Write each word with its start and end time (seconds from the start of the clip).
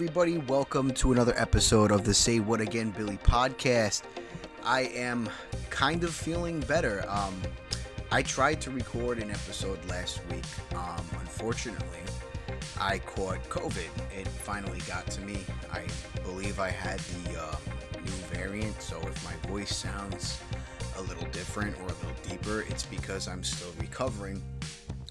Everybody, 0.00 0.38
welcome 0.38 0.92
to 0.94 1.12
another 1.12 1.34
episode 1.36 1.90
of 1.90 2.04
the 2.04 2.14
Say 2.14 2.40
What 2.40 2.62
Again 2.62 2.88
Billy 2.90 3.18
podcast. 3.18 4.04
I 4.64 4.84
am 4.94 5.28
kind 5.68 6.04
of 6.04 6.14
feeling 6.14 6.60
better. 6.60 7.04
Um, 7.06 7.38
I 8.10 8.22
tried 8.22 8.62
to 8.62 8.70
record 8.70 9.18
an 9.18 9.30
episode 9.30 9.78
last 9.90 10.22
week. 10.30 10.46
Um, 10.74 11.04
unfortunately, 11.18 11.98
I 12.80 13.00
caught 13.00 13.44
COVID. 13.50 13.90
It 14.18 14.26
finally 14.26 14.78
got 14.88 15.06
to 15.10 15.20
me. 15.20 15.44
I 15.70 15.84
believe 16.22 16.60
I 16.60 16.70
had 16.70 16.98
the 17.00 17.38
uh, 17.38 17.56
new 17.98 18.10
variant, 18.32 18.80
so 18.80 18.98
if 19.02 19.22
my 19.22 19.50
voice 19.50 19.76
sounds 19.76 20.40
a 20.96 21.02
little 21.02 21.26
different 21.26 21.76
or 21.76 21.84
a 21.84 21.88
little 21.88 22.22
deeper, 22.26 22.62
it's 22.70 22.86
because 22.86 23.28
I'm 23.28 23.44
still 23.44 23.74
recovering. 23.78 24.42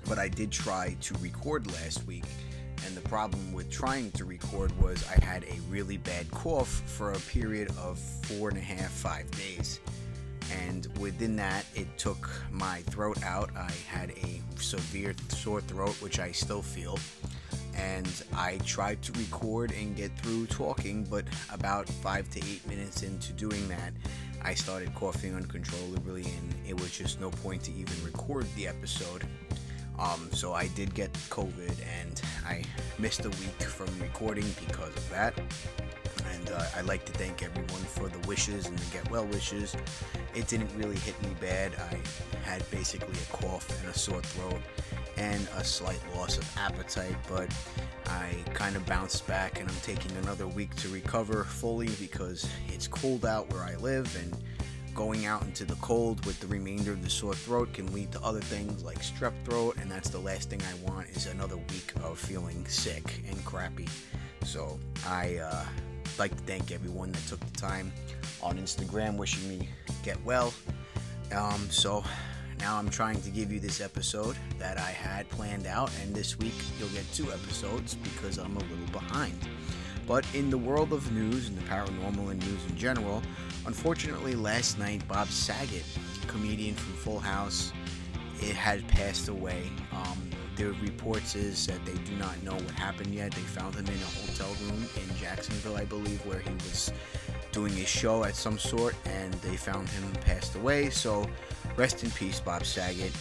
But 0.08 0.18
I 0.18 0.30
did 0.30 0.52
try 0.52 0.98
to 1.00 1.14
record 1.20 1.72
last 1.74 2.08
week 2.08 2.26
problem 3.10 3.52
with 3.54 3.72
trying 3.72 4.12
to 4.12 4.24
record 4.24 4.72
was 4.80 5.04
I 5.10 5.26
had 5.26 5.44
a 5.46 5.60
really 5.68 5.98
bad 5.98 6.30
cough 6.30 6.84
for 6.86 7.14
a 7.14 7.20
period 7.22 7.70
of 7.80 7.98
four 7.98 8.50
and 8.50 8.58
a 8.58 8.62
half, 8.62 8.92
five 8.92 9.30
days. 9.32 9.80
And 10.68 10.88
within 11.00 11.36
that, 11.38 11.66
it 11.74 11.88
took 11.98 12.30
my 12.52 12.82
throat 12.92 13.24
out. 13.24 13.50
I 13.58 13.72
had 13.88 14.12
a 14.12 14.62
severe 14.62 15.16
sore 15.30 15.62
throat, 15.62 15.96
which 16.04 16.20
I 16.20 16.32
still 16.32 16.62
feel. 16.62 17.00
And 17.76 18.08
I 18.36 18.60
tried 18.60 19.02
to 19.02 19.12
record 19.14 19.72
and 19.72 19.96
get 19.96 20.16
through 20.20 20.46
talking, 20.46 21.04
but 21.04 21.26
about 21.52 21.90
five 21.90 22.30
to 22.30 22.40
eight 22.40 22.68
minutes 22.68 23.02
into 23.02 23.34
doing 23.34 23.68
that, 23.70 23.92
I 24.44 24.54
started 24.54 24.94
coughing 24.94 25.34
uncontrollably, 25.34 26.26
and 26.26 26.54
it 26.68 26.80
was 26.80 26.96
just 26.96 27.20
no 27.20 27.32
point 27.32 27.64
to 27.64 27.72
even 27.72 27.96
record 28.06 28.46
the 28.56 28.68
episode. 28.68 29.26
Um, 30.00 30.30
so 30.32 30.54
I 30.54 30.68
did 30.70 30.94
get 30.94 31.12
COVID 31.30 31.76
and 32.02 32.22
I 32.46 32.64
missed 32.98 33.26
a 33.26 33.30
week 33.30 33.62
from 33.62 33.88
recording 34.00 34.46
because 34.66 34.96
of 34.96 35.10
that. 35.10 35.34
And 36.34 36.52
uh, 36.52 36.64
I'd 36.78 36.86
like 36.86 37.06
to 37.06 37.12
thank 37.12 37.44
everyone 37.44 37.82
for 37.82 38.08
the 38.08 38.28
wishes 38.28 38.68
and 38.68 38.78
the 38.78 38.94
get 38.94 39.10
well 39.12 39.26
wishes. 39.26 39.76
It 40.34 40.48
didn't 40.48 40.72
really 40.76 40.98
hit 40.98 41.22
me 41.24 41.36
bad. 41.42 41.74
I 41.76 41.98
had 42.48 42.70
basically 42.72 43.16
a 43.16 43.36
cough 43.36 43.70
and 43.82 43.90
a 43.94 43.98
sore 43.98 44.22
throat 44.22 44.62
and 45.18 45.46
a 45.58 45.64
slight 45.64 46.00
loss 46.16 46.38
of 46.38 46.50
appetite, 46.58 47.16
but 47.28 47.54
I 48.06 48.36
kind 48.54 48.76
of 48.78 48.86
bounced 48.86 49.28
back 49.28 49.60
and 49.60 49.70
I'm 49.70 49.76
taking 49.82 50.16
another 50.18 50.48
week 50.48 50.74
to 50.78 50.88
recover 50.88 51.44
fully 51.44 51.90
because 52.00 52.50
it's 52.70 52.88
cold 52.88 53.26
out 53.26 53.52
where 53.52 53.64
I 53.64 53.76
live 53.76 54.16
and 54.16 54.36
going 54.96 55.26
out 55.26 55.42
into 55.44 55.66
the 55.66 55.76
cold 55.76 56.26
with 56.26 56.40
the 56.40 56.48
remainder 56.48 56.92
of 56.92 57.04
the 57.04 57.10
sore 57.10 57.34
throat 57.34 57.74
can 57.74 57.92
lead 57.94 58.12
to 58.12 58.22
other 58.22 58.42
things 58.42 58.84
like 58.84 59.00
strep 59.00 59.34
throat, 59.46 59.78
and 59.80 59.90
that's 59.90 60.10
the 60.10 60.20
last 60.20 60.50
thing 60.50 60.62
I 60.62 60.90
want 60.90 61.10
is 61.10 61.28
another 61.28 61.58
week 61.58 61.94
of 62.04 62.18
feeling 62.18 62.66
sick 62.68 63.24
and 63.30 63.44
crappy. 63.46 63.88
So 64.44 64.80
I 65.06 65.38
uh, 65.38 65.66
like 66.18 66.36
to 66.36 66.44
thank 66.44 66.72
everyone 66.72 67.12
that 67.12 67.26
took 67.28 67.40
the 67.40 67.58
time 67.58 67.92
on 68.42 68.58
Instagram 68.58 69.18
wishing 69.18 69.48
me 69.50 69.70
get 70.04 70.24
well. 70.24 70.54
Um, 71.34 71.70
so 71.70 72.04
now 72.60 72.78
I'm 72.78 72.90
trying 72.90 73.22
to 73.22 73.30
give 73.30 73.52
you 73.52 73.60
this 73.60 73.82
episode 73.82 74.36
that 74.58 74.78
I 74.78 74.92
had 74.92 75.30
planned 75.30 75.68
out, 75.68 75.92
and 76.02 76.14
this 76.14 76.38
week 76.38 76.56
you'll 76.80 76.90
get 76.90 77.12
two 77.14 77.32
episodes 77.32 77.96
because 77.96 78.38
I'm 78.38 78.56
a 78.56 78.60
little 78.62 78.88
behind. 78.92 79.38
But 80.08 80.26
in 80.34 80.50
the 80.50 80.58
world 80.58 80.92
of 80.92 81.12
news 81.12 81.50
and 81.50 81.58
the 81.58 81.62
paranormal 81.64 82.32
and 82.32 82.40
news 82.40 82.66
in 82.68 82.76
general, 82.76 83.22
unfortunately, 83.66 84.36
last 84.36 84.78
night 84.80 85.08
Bob 85.08 85.28
Saget, 85.28 85.86
comedian 86.28 86.76
from 86.76 86.94
Full 86.94 87.20
House, 87.20 87.72
it 88.42 88.56
had 88.56 88.88
passed 88.88 89.28
away. 89.28 89.64
Um, 89.92 90.30
the 90.56 90.74
reports 90.82 91.36
is 91.36 91.68
that 91.68 91.84
they 91.86 91.94
do 91.94 92.16
not 92.18 92.42
know 92.44 92.54
what 92.54 92.72
happened 92.72 93.14
yet. 93.14 93.32
They 93.32 93.42
found 93.42 93.76
him 93.76 93.86
in 93.86 93.94
a 93.94 94.28
hotel 94.28 94.50
room 94.64 94.86
in 94.96 95.16
Jacksonville, 95.18 95.78
I 95.78 95.86
believe, 95.86 96.26
where 96.26 96.40
he 96.40 96.52
was 96.52 96.92
doing 97.52 97.74
a 97.74 97.86
show 97.86 98.24
at 98.26 98.36
some 98.36 98.60
sort, 98.60 98.96
and 99.06 99.34
they 99.36 99.56
found 99.56 99.88
him 99.90 100.12
passed 100.22 100.56
away. 100.56 100.90
So, 100.90 101.26
rest 101.78 102.04
in 102.04 102.12
peace, 102.12 102.40
Bob 102.40 102.66
Saget. 102.66 103.14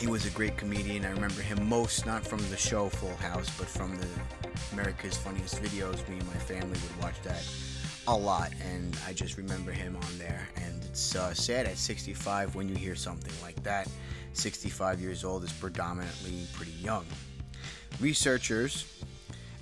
He 0.00 0.06
was 0.06 0.26
a 0.26 0.30
great 0.30 0.56
comedian. 0.56 1.04
I 1.04 1.10
remember 1.10 1.40
him 1.40 1.66
most 1.68 2.06
not 2.06 2.26
from 2.26 2.38
the 2.50 2.56
show 2.56 2.88
Full 2.88 3.16
House, 3.16 3.50
but 3.58 3.66
from 3.66 3.96
the 3.96 4.08
America's 4.72 5.16
Funniest 5.16 5.62
Videos. 5.62 6.06
Me 6.08 6.18
and 6.18 6.26
my 6.26 6.34
family 6.34 6.68
would 6.68 7.02
watch 7.02 7.20
that 7.22 7.42
a 8.08 8.16
lot, 8.16 8.52
and 8.72 8.96
I 9.06 9.12
just 9.12 9.36
remember 9.36 9.72
him 9.72 9.96
on 9.96 10.18
there. 10.18 10.48
And 10.56 10.84
it's 10.84 11.16
uh, 11.16 11.34
sad 11.34 11.66
at 11.66 11.76
65 11.76 12.54
when 12.54 12.68
you 12.68 12.76
hear 12.76 12.94
something 12.94 13.32
like 13.42 13.60
that. 13.64 13.88
65 14.32 15.00
years 15.00 15.24
old 15.24 15.42
is 15.44 15.52
predominantly 15.52 16.46
pretty 16.52 16.72
young. 16.72 17.04
Researchers, 18.00 19.02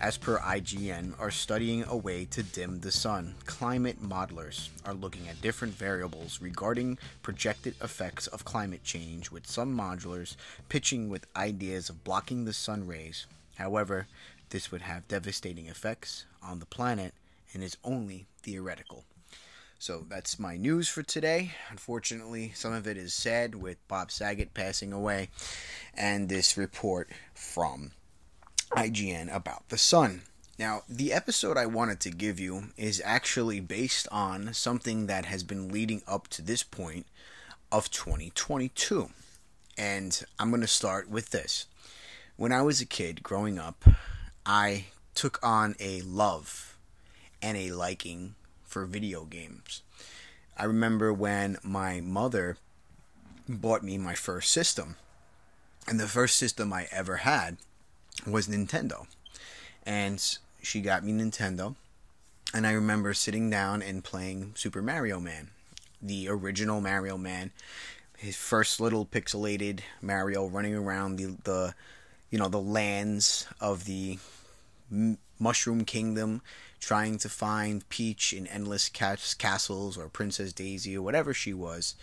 as 0.00 0.18
per 0.18 0.38
IGN, 0.38 1.18
are 1.18 1.30
studying 1.30 1.84
a 1.84 1.96
way 1.96 2.26
to 2.26 2.42
dim 2.42 2.80
the 2.80 2.90
sun. 2.90 3.34
Climate 3.46 4.02
modelers 4.02 4.68
are 4.84 4.94
looking 4.94 5.28
at 5.28 5.40
different 5.40 5.72
variables 5.72 6.40
regarding 6.42 6.98
projected 7.22 7.74
effects 7.82 8.26
of 8.26 8.44
climate 8.44 8.82
change, 8.84 9.30
with 9.30 9.46
some 9.46 9.74
modelers 9.74 10.36
pitching 10.68 11.08
with 11.08 11.26
ideas 11.36 11.88
of 11.88 12.04
blocking 12.04 12.44
the 12.44 12.52
sun 12.52 12.86
rays. 12.86 13.26
However, 13.56 14.06
this 14.50 14.70
would 14.70 14.82
have 14.82 15.08
devastating 15.08 15.66
effects 15.66 16.26
on 16.42 16.58
the 16.58 16.66
planet 16.66 17.14
and 17.54 17.62
is 17.62 17.76
only 17.84 18.26
theoretical. 18.42 19.04
So 19.78 20.04
that's 20.08 20.38
my 20.38 20.56
news 20.56 20.88
for 20.88 21.02
today. 21.02 21.52
Unfortunately, 21.70 22.52
some 22.54 22.72
of 22.72 22.86
it 22.86 22.96
is 22.96 23.12
sad 23.12 23.54
with 23.54 23.86
Bob 23.86 24.10
Saget 24.10 24.54
passing 24.54 24.92
away 24.92 25.28
and 25.94 26.28
this 26.28 26.56
report 26.56 27.10
from 27.34 27.92
IGN 28.70 29.34
about 29.34 29.68
the 29.68 29.78
sun. 29.78 30.22
Now, 30.58 30.82
the 30.88 31.12
episode 31.12 31.58
I 31.58 31.66
wanted 31.66 32.00
to 32.00 32.10
give 32.10 32.38
you 32.38 32.68
is 32.76 33.02
actually 33.04 33.60
based 33.60 34.06
on 34.12 34.54
something 34.54 35.06
that 35.06 35.26
has 35.26 35.42
been 35.42 35.68
leading 35.68 36.02
up 36.06 36.28
to 36.28 36.42
this 36.42 36.62
point 36.62 37.06
of 37.72 37.90
2022. 37.90 39.10
And 39.76 40.22
I'm 40.38 40.50
going 40.50 40.60
to 40.60 40.68
start 40.68 41.10
with 41.10 41.30
this. 41.30 41.66
When 42.36 42.52
I 42.52 42.62
was 42.62 42.80
a 42.80 42.86
kid 42.86 43.22
growing 43.22 43.58
up, 43.58 43.84
I 44.46 44.86
took 45.14 45.40
on 45.42 45.74
a 45.80 46.02
love 46.02 46.73
and 47.44 47.58
a 47.58 47.72
liking 47.72 48.34
for 48.62 48.86
video 48.86 49.24
games. 49.24 49.82
I 50.56 50.64
remember 50.64 51.12
when 51.12 51.58
my 51.62 52.00
mother 52.00 52.56
bought 53.46 53.82
me 53.82 53.98
my 53.98 54.14
first 54.14 54.50
system, 54.50 54.96
and 55.86 56.00
the 56.00 56.08
first 56.08 56.36
system 56.36 56.72
I 56.72 56.88
ever 56.90 57.18
had 57.18 57.58
was 58.26 58.48
Nintendo. 58.48 59.06
And 59.84 60.24
she 60.62 60.80
got 60.80 61.04
me 61.04 61.12
Nintendo, 61.12 61.74
and 62.54 62.66
I 62.66 62.72
remember 62.72 63.12
sitting 63.12 63.50
down 63.50 63.82
and 63.82 64.02
playing 64.02 64.52
Super 64.54 64.80
Mario 64.80 65.20
Man, 65.20 65.50
the 66.00 66.28
original 66.30 66.80
Mario 66.80 67.18
Man, 67.18 67.50
his 68.16 68.36
first 68.36 68.80
little 68.80 69.04
pixelated 69.04 69.80
Mario 70.00 70.46
running 70.46 70.74
around 70.74 71.16
the 71.16 71.36
the 71.44 71.74
you 72.30 72.38
know 72.38 72.48
the 72.48 72.58
lands 72.58 73.46
of 73.60 73.84
the 73.84 74.18
Mushroom 75.38 75.84
Kingdom, 75.84 76.40
trying 76.84 77.16
to 77.16 77.30
find 77.30 77.88
Peach 77.88 78.34
in 78.34 78.46
endless 78.46 78.90
castles 78.90 79.96
or 79.96 80.08
Princess 80.10 80.52
Daisy 80.52 80.94
or 80.96 81.00
whatever 81.00 81.32
she 81.32 81.54
was, 81.54 81.94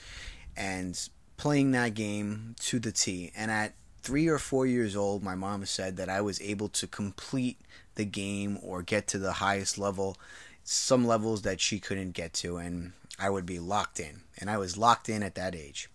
and 0.58 1.08
playing 1.38 1.70
that 1.72 1.94
game 1.94 2.56
to 2.62 2.80
the 2.80 2.92
T. 2.92 3.32
And 3.36 3.52
at 3.52 3.74
three 4.02 4.28
or 4.28 4.40
four 4.40 4.66
years 4.66 4.96
old, 4.96 5.22
my 5.22 5.36
mom 5.36 5.68
said 5.68 5.98
that 5.98 6.10
I 6.10 6.22
was 6.22 6.42
able 6.42 6.68
to 6.70 6.88
complete 6.88 7.60
the 7.94 8.06
game 8.06 8.58
or 8.64 8.82
get 8.82 9.06
to 9.10 9.20
the 9.20 9.34
highest 9.34 9.78
level, 9.78 10.18
some 10.64 11.06
levels 11.06 11.44
that 11.44 11.62
she 11.62 11.80
couldn't 11.80 12.12
get 12.12 12.34
to, 12.34 12.58
and 12.58 12.94
I 13.20 13.30
would 13.30 13.46
be 13.46 13.60
locked 13.60 14.00
in. 14.00 14.22
And 14.40 14.50
I 14.50 14.58
was 14.58 14.78
locked 14.78 15.10
in 15.10 15.22
at 15.22 15.36
that 15.36 15.54
age. 15.54 15.90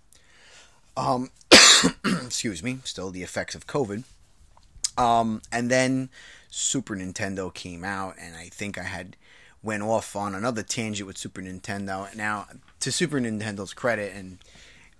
Um, 0.96 1.30
excuse 2.04 2.62
me, 2.62 2.78
still 2.84 3.10
the 3.10 3.24
effects 3.24 3.56
of 3.56 3.66
COVID. 3.66 4.04
Um, 4.96 5.42
and 5.50 5.70
then 5.72 6.08
Super 6.56 6.96
Nintendo 6.96 7.52
came 7.52 7.84
out, 7.84 8.14
and 8.18 8.34
I 8.34 8.48
think 8.48 8.78
I 8.78 8.84
had 8.84 9.14
went 9.62 9.82
off 9.82 10.16
on 10.16 10.34
another 10.34 10.62
tangent 10.62 11.06
with 11.06 11.18
Super 11.18 11.42
Nintendo. 11.42 12.12
Now, 12.16 12.46
to 12.80 12.90
Super 12.90 13.20
Nintendo's 13.20 13.74
credit, 13.74 14.14
and 14.16 14.38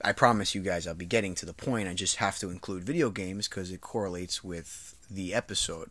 I 0.04 0.12
promise 0.12 0.54
you 0.54 0.60
guys 0.60 0.86
I'll 0.86 0.94
be 0.94 1.06
getting 1.06 1.34
to 1.36 1.46
the 1.46 1.54
point. 1.54 1.88
I 1.88 1.94
just 1.94 2.16
have 2.16 2.38
to 2.40 2.50
include 2.50 2.84
video 2.84 3.08
games 3.08 3.48
because 3.48 3.70
it 3.72 3.80
correlates 3.80 4.44
with 4.44 4.96
the 5.10 5.32
episode. 5.32 5.88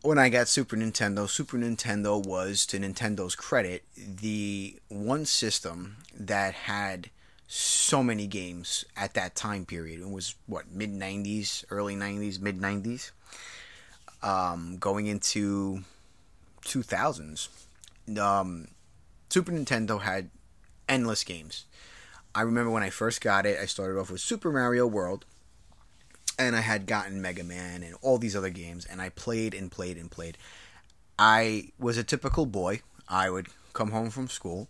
When 0.00 0.18
I 0.18 0.30
got 0.30 0.48
Super 0.48 0.76
Nintendo, 0.76 1.28
Super 1.28 1.58
Nintendo 1.58 2.24
was, 2.24 2.64
to 2.66 2.78
Nintendo's 2.78 3.36
credit, 3.36 3.84
the 3.98 4.78
one 4.88 5.26
system 5.26 5.98
that 6.18 6.54
had 6.54 7.10
so 7.48 8.02
many 8.02 8.26
games 8.26 8.86
at 8.96 9.12
that 9.12 9.34
time 9.34 9.66
period. 9.66 10.00
It 10.00 10.08
was 10.08 10.36
what 10.46 10.70
mid 10.70 10.90
'90s, 10.90 11.64
early 11.70 11.96
'90s, 11.96 12.40
mid 12.40 12.58
'90s, 12.58 13.10
um, 14.22 14.76
going 14.78 15.06
into 15.06 15.82
2000s. 16.64 17.48
Um, 18.18 18.68
Super 19.28 19.52
Nintendo 19.52 20.00
had 20.00 20.30
endless 20.88 21.24
games. 21.24 21.64
I 22.34 22.42
remember 22.42 22.70
when 22.70 22.82
I 22.82 22.90
first 22.90 23.20
got 23.20 23.46
it, 23.46 23.58
I 23.60 23.66
started 23.66 23.98
off 23.98 24.10
with 24.10 24.20
Super 24.20 24.52
Mario 24.52 24.86
World, 24.86 25.24
and 26.38 26.54
I 26.54 26.60
had 26.60 26.86
gotten 26.86 27.20
Mega 27.20 27.42
Man 27.42 27.82
and 27.82 27.96
all 28.00 28.18
these 28.18 28.36
other 28.36 28.50
games, 28.50 28.84
and 28.84 29.00
I 29.00 29.08
played 29.10 29.54
and 29.54 29.70
played 29.70 29.96
and 29.96 30.10
played. 30.10 30.38
I 31.18 31.72
was 31.78 31.98
a 31.98 32.04
typical 32.04 32.46
boy. 32.46 32.82
I 33.08 33.30
would 33.30 33.48
come 33.72 33.90
home 33.90 34.10
from 34.10 34.28
school 34.28 34.68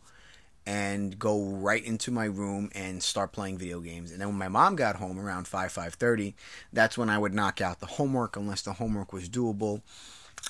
and 0.69 1.19
go 1.19 1.43
right 1.43 1.83
into 1.83 2.11
my 2.11 2.27
room 2.27 2.69
and 2.75 3.03
start 3.03 3.33
playing 3.33 3.57
video 3.57 3.81
games. 3.81 4.13
And 4.13 4.21
then 4.21 4.29
when 4.29 4.37
my 4.37 4.49
mom 4.49 4.77
got 4.77 4.97
home 4.97 5.19
around 5.19 5.49
5 5.49 5.73
5:30, 5.73 6.35
that's 6.75 6.99
when 6.99 7.09
I 7.09 7.17
would 7.17 7.33
knock 7.33 7.63
out 7.63 7.81
the 7.81 7.87
homework 7.87 8.37
unless 8.37 8.61
the 8.61 8.75
homework 8.75 9.11
was 9.11 9.31
doable. 9.31 9.81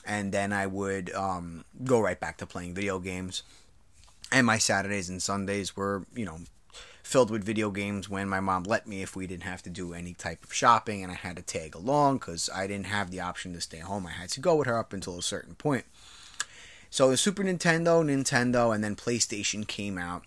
And 0.05 0.32
then 0.32 0.53
I 0.53 0.67
would 0.67 1.15
um, 1.15 1.65
go 1.85 2.00
right 2.00 2.19
back 2.19 2.37
to 2.38 2.47
playing 2.47 2.75
video 2.75 2.99
games. 2.99 3.44
And 4.32 4.44
my 4.44 4.59
Saturdays 4.59 5.09
and 5.09 5.23
Sundays 5.23 5.76
were, 5.76 6.05
you 6.12 6.25
know, 6.25 6.41
filled 7.05 7.31
with 7.31 7.44
video 7.44 7.70
games 7.70 8.09
when 8.09 8.29
my 8.29 8.41
mom 8.41 8.65
let 8.65 8.88
me 8.88 9.03
if 9.03 9.15
we 9.15 9.29
didn't 9.29 9.44
have 9.44 9.62
to 9.62 9.70
do 9.70 9.94
any 9.94 10.15
type 10.15 10.43
of 10.43 10.53
shopping 10.53 11.05
and 11.05 11.12
I 11.12 11.15
had 11.15 11.37
to 11.37 11.43
tag 11.43 11.76
along 11.76 12.19
because 12.19 12.50
I 12.53 12.67
didn't 12.67 12.87
have 12.87 13.12
the 13.12 13.20
option 13.20 13.55
to 13.55 13.61
stay 13.61 13.79
home. 13.79 14.05
I 14.05 14.11
had 14.11 14.31
to 14.31 14.41
go 14.41 14.56
with 14.56 14.67
her 14.67 14.76
up 14.76 14.93
until 14.93 15.17
a 15.17 15.23
certain 15.23 15.55
point. 15.55 15.85
So 16.90 17.14
Super 17.14 17.44
Nintendo, 17.44 18.02
Nintendo, 18.02 18.75
and 18.75 18.82
then 18.82 18.96
PlayStation 18.96 19.67
came 19.67 19.99
out. 19.99 20.25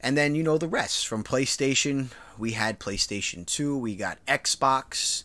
And 0.00 0.18
then, 0.18 0.34
you 0.34 0.42
know, 0.42 0.58
the 0.58 0.68
rest. 0.68 1.06
From 1.06 1.24
PlayStation, 1.24 2.08
we 2.36 2.52
had 2.52 2.80
PlayStation 2.80 3.46
2, 3.46 3.78
we 3.78 3.94
got 3.94 4.18
Xbox, 4.26 5.24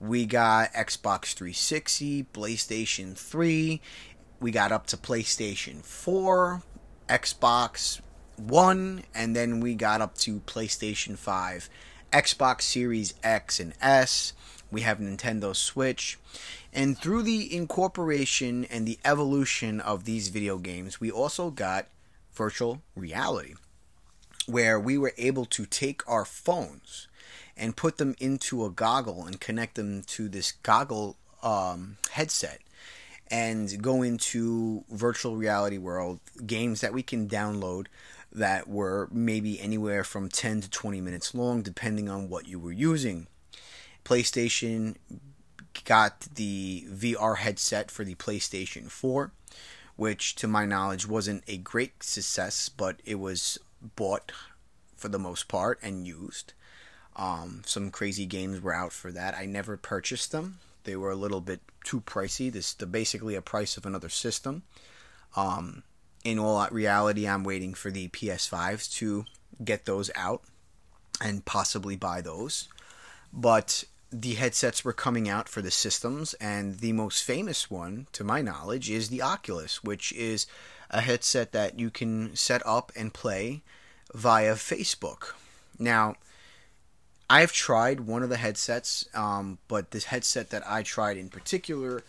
we 0.00 0.26
got 0.26 0.72
Xbox 0.72 1.34
360, 1.34 2.24
PlayStation 2.32 3.16
3, 3.16 3.80
we 4.40 4.50
got 4.50 4.72
up 4.72 4.86
to 4.88 4.96
PlayStation 4.96 5.84
4, 5.84 6.62
Xbox 7.08 8.00
one, 8.36 9.04
and 9.14 9.34
then 9.34 9.60
we 9.60 9.74
got 9.74 10.00
up 10.00 10.16
to 10.18 10.40
PlayStation 10.40 11.16
5, 11.16 11.68
Xbox 12.12 12.62
Series 12.62 13.14
X 13.22 13.60
and 13.60 13.74
S. 13.80 14.32
We 14.70 14.82
have 14.82 14.98
Nintendo 14.98 15.54
Switch. 15.54 16.18
And 16.72 16.98
through 16.98 17.22
the 17.22 17.54
incorporation 17.54 18.64
and 18.66 18.86
the 18.86 18.98
evolution 19.04 19.80
of 19.80 20.04
these 20.04 20.28
video 20.28 20.58
games, 20.58 21.00
we 21.00 21.10
also 21.10 21.50
got 21.50 21.86
virtual 22.32 22.82
reality, 22.94 23.54
where 24.46 24.78
we 24.78 24.98
were 24.98 25.14
able 25.16 25.46
to 25.46 25.66
take 25.66 26.06
our 26.08 26.24
phones 26.24 27.08
and 27.56 27.76
put 27.76 27.96
them 27.96 28.14
into 28.18 28.64
a 28.64 28.70
goggle 28.70 29.24
and 29.24 29.40
connect 29.40 29.76
them 29.76 30.02
to 30.02 30.28
this 30.28 30.52
goggle 30.52 31.16
um, 31.42 31.96
headset 32.10 32.60
and 33.30 33.82
go 33.82 34.02
into 34.02 34.84
virtual 34.90 35.36
reality 35.36 35.78
world 35.78 36.20
games 36.46 36.80
that 36.80 36.92
we 36.92 37.02
can 37.02 37.28
download 37.28 37.86
that 38.32 38.68
were 38.68 39.08
maybe 39.10 39.58
anywhere 39.60 40.04
from 40.04 40.28
10 40.28 40.60
to 40.60 40.70
20 40.70 41.00
minutes 41.00 41.34
long, 41.34 41.62
depending 41.62 42.08
on 42.08 42.28
what 42.28 42.46
you 42.46 42.58
were 42.58 42.72
using. 42.72 43.26
PlayStation 44.06 44.94
got 45.84 46.20
the 46.20 46.86
VR 46.88 47.38
headset 47.38 47.90
for 47.90 48.04
the 48.04 48.14
PlayStation 48.14 48.88
4, 48.88 49.32
which 49.96 50.36
to 50.36 50.46
my 50.46 50.64
knowledge 50.64 51.08
wasn't 51.08 51.42
a 51.48 51.56
great 51.56 52.04
success, 52.04 52.68
but 52.68 53.00
it 53.04 53.16
was 53.16 53.58
bought 53.96 54.30
for 54.96 55.08
the 55.08 55.18
most 55.18 55.48
part 55.48 55.80
and 55.82 56.06
used. 56.06 56.52
Um, 57.16 57.62
some 57.66 57.90
crazy 57.90 58.26
games 58.26 58.60
were 58.60 58.74
out 58.74 58.92
for 58.92 59.10
that. 59.10 59.34
I 59.34 59.44
never 59.44 59.76
purchased 59.76 60.30
them. 60.30 60.58
They 60.84 60.94
were 60.94 61.10
a 61.10 61.16
little 61.16 61.40
bit 61.40 61.60
too 61.82 62.00
pricey. 62.02 62.52
This 62.52 62.74
the 62.74 62.86
basically 62.86 63.34
a 63.34 63.42
price 63.42 63.76
of 63.76 63.86
another 63.86 64.08
system. 64.08 64.62
Um, 65.34 65.82
in 66.22 66.38
all 66.38 66.68
reality, 66.70 67.26
I'm 67.26 67.42
waiting 67.42 67.74
for 67.74 67.90
the 67.90 68.08
PS5s 68.08 68.92
to 68.98 69.24
get 69.64 69.84
those 69.84 70.12
out 70.14 70.42
and 71.20 71.44
possibly 71.44 71.96
buy 71.96 72.20
those. 72.20 72.68
But 73.32 73.84
the 74.20 74.34
headsets 74.34 74.84
were 74.84 74.92
coming 74.92 75.28
out 75.28 75.48
for 75.48 75.60
the 75.60 75.70
systems, 75.70 76.34
and 76.34 76.78
the 76.78 76.92
most 76.92 77.22
famous 77.22 77.70
one, 77.70 78.06
to 78.12 78.24
my 78.24 78.40
knowledge, 78.40 78.90
is 78.90 79.08
the 79.08 79.22
Oculus, 79.22 79.84
which 79.84 80.12
is 80.12 80.46
a 80.90 81.02
headset 81.02 81.52
that 81.52 81.78
you 81.78 81.90
can 81.90 82.34
set 82.34 82.62
up 82.64 82.92
and 82.96 83.12
play 83.12 83.62
via 84.14 84.54
Facebook. 84.54 85.34
Now, 85.78 86.14
I've 87.28 87.52
tried 87.52 88.00
one 88.00 88.22
of 88.22 88.30
the 88.30 88.36
headsets, 88.36 89.04
um, 89.12 89.58
but 89.68 89.90
this 89.90 90.04
headset 90.04 90.50
that 90.50 90.66
I 90.66 90.82
tried 90.82 91.18
in 91.18 91.28
particular 91.28 92.02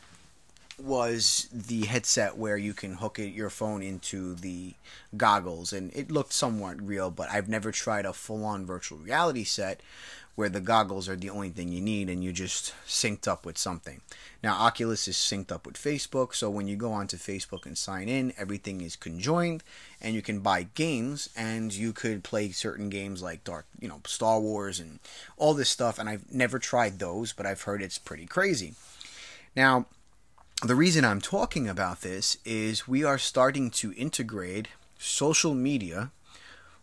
was 0.80 1.50
the 1.52 1.86
headset 1.86 2.38
where 2.38 2.56
you 2.56 2.74
can 2.74 2.94
hook 2.94 3.18
it, 3.18 3.34
your 3.34 3.50
phone 3.50 3.82
into 3.82 4.36
the 4.36 4.76
goggles, 5.18 5.74
and 5.74 5.92
it 5.96 6.12
looked 6.12 6.34
somewhat 6.34 6.80
real. 6.80 7.10
But 7.10 7.32
I've 7.32 7.50
never 7.50 7.72
tried 7.72 8.06
a 8.06 8.14
full-on 8.14 8.66
virtual 8.66 9.00
reality 9.00 9.44
set 9.44 9.82
where 10.38 10.50
the 10.50 10.62
goggles 10.62 11.10
are 11.10 11.16
the 11.16 11.32
only 11.32 11.50
thing 11.50 11.72
you 11.72 11.82
need 11.82 12.12
and 12.12 12.24
you 12.24 12.32
just 12.32 12.72
synced 12.86 13.28
up 13.28 13.44
with 13.44 13.58
something. 13.58 14.00
Now, 14.44 14.54
Oculus 14.54 15.08
is 15.08 15.16
synced 15.16 15.52
up 15.52 15.66
with 15.66 15.78
Facebook, 15.78 16.36
so 16.36 16.48
when 16.48 16.68
you 16.68 16.76
go 16.76 16.94
onto 16.94 17.18
Facebook 17.18 17.66
and 17.66 17.76
sign 17.76 18.08
in, 18.08 18.32
everything 18.38 18.82
is 18.82 18.96
conjoined, 18.96 19.64
and 20.00 20.14
you 20.14 20.22
can 20.22 20.42
buy 20.42 20.68
games, 20.76 21.28
and 21.36 21.74
you 21.74 21.92
could 21.92 22.24
play 22.24 22.52
certain 22.52 22.90
games 22.90 23.24
like 23.24 23.44
Dark, 23.44 23.66
you 23.80 23.88
know, 23.88 24.00
Star 24.06 24.40
Wars 24.40 24.80
and 24.80 25.00
all 25.38 25.56
this 25.56 25.72
stuff. 25.72 25.98
And 25.98 26.08
I've 26.08 26.32
never 26.32 26.60
tried 26.60 27.00
those, 27.00 27.34
but 27.34 27.48
I've 27.48 27.64
heard 27.64 27.82
it's 27.82 27.98
pretty 27.98 28.28
crazy. 28.28 28.76
Now, 29.56 29.88
the 30.64 30.76
reason 30.76 31.04
I'm 31.04 31.20
talking 31.20 31.68
about 31.68 32.02
this 32.02 32.38
is 32.46 32.88
we 32.88 33.04
are 33.04 33.18
starting 33.18 33.72
to 33.72 33.92
integrate 33.94 34.68
social 35.00 35.56
media 35.56 36.12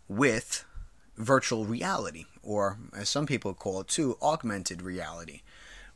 with 0.08 0.64
virtual 1.16 1.66
reality, 1.66 2.26
or 2.44 2.78
as 2.96 3.08
some 3.08 3.26
people 3.26 3.54
call 3.54 3.80
it 3.80 3.88
too, 3.88 4.16
augmented 4.22 4.82
reality, 4.82 5.40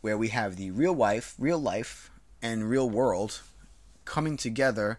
where 0.00 0.18
we 0.18 0.28
have 0.28 0.56
the 0.56 0.70
real 0.70 0.94
life, 0.94 1.34
real 1.38 1.58
life, 1.58 2.10
and 2.42 2.70
real 2.70 2.88
world 2.88 3.40
coming 4.04 4.36
together 4.36 4.98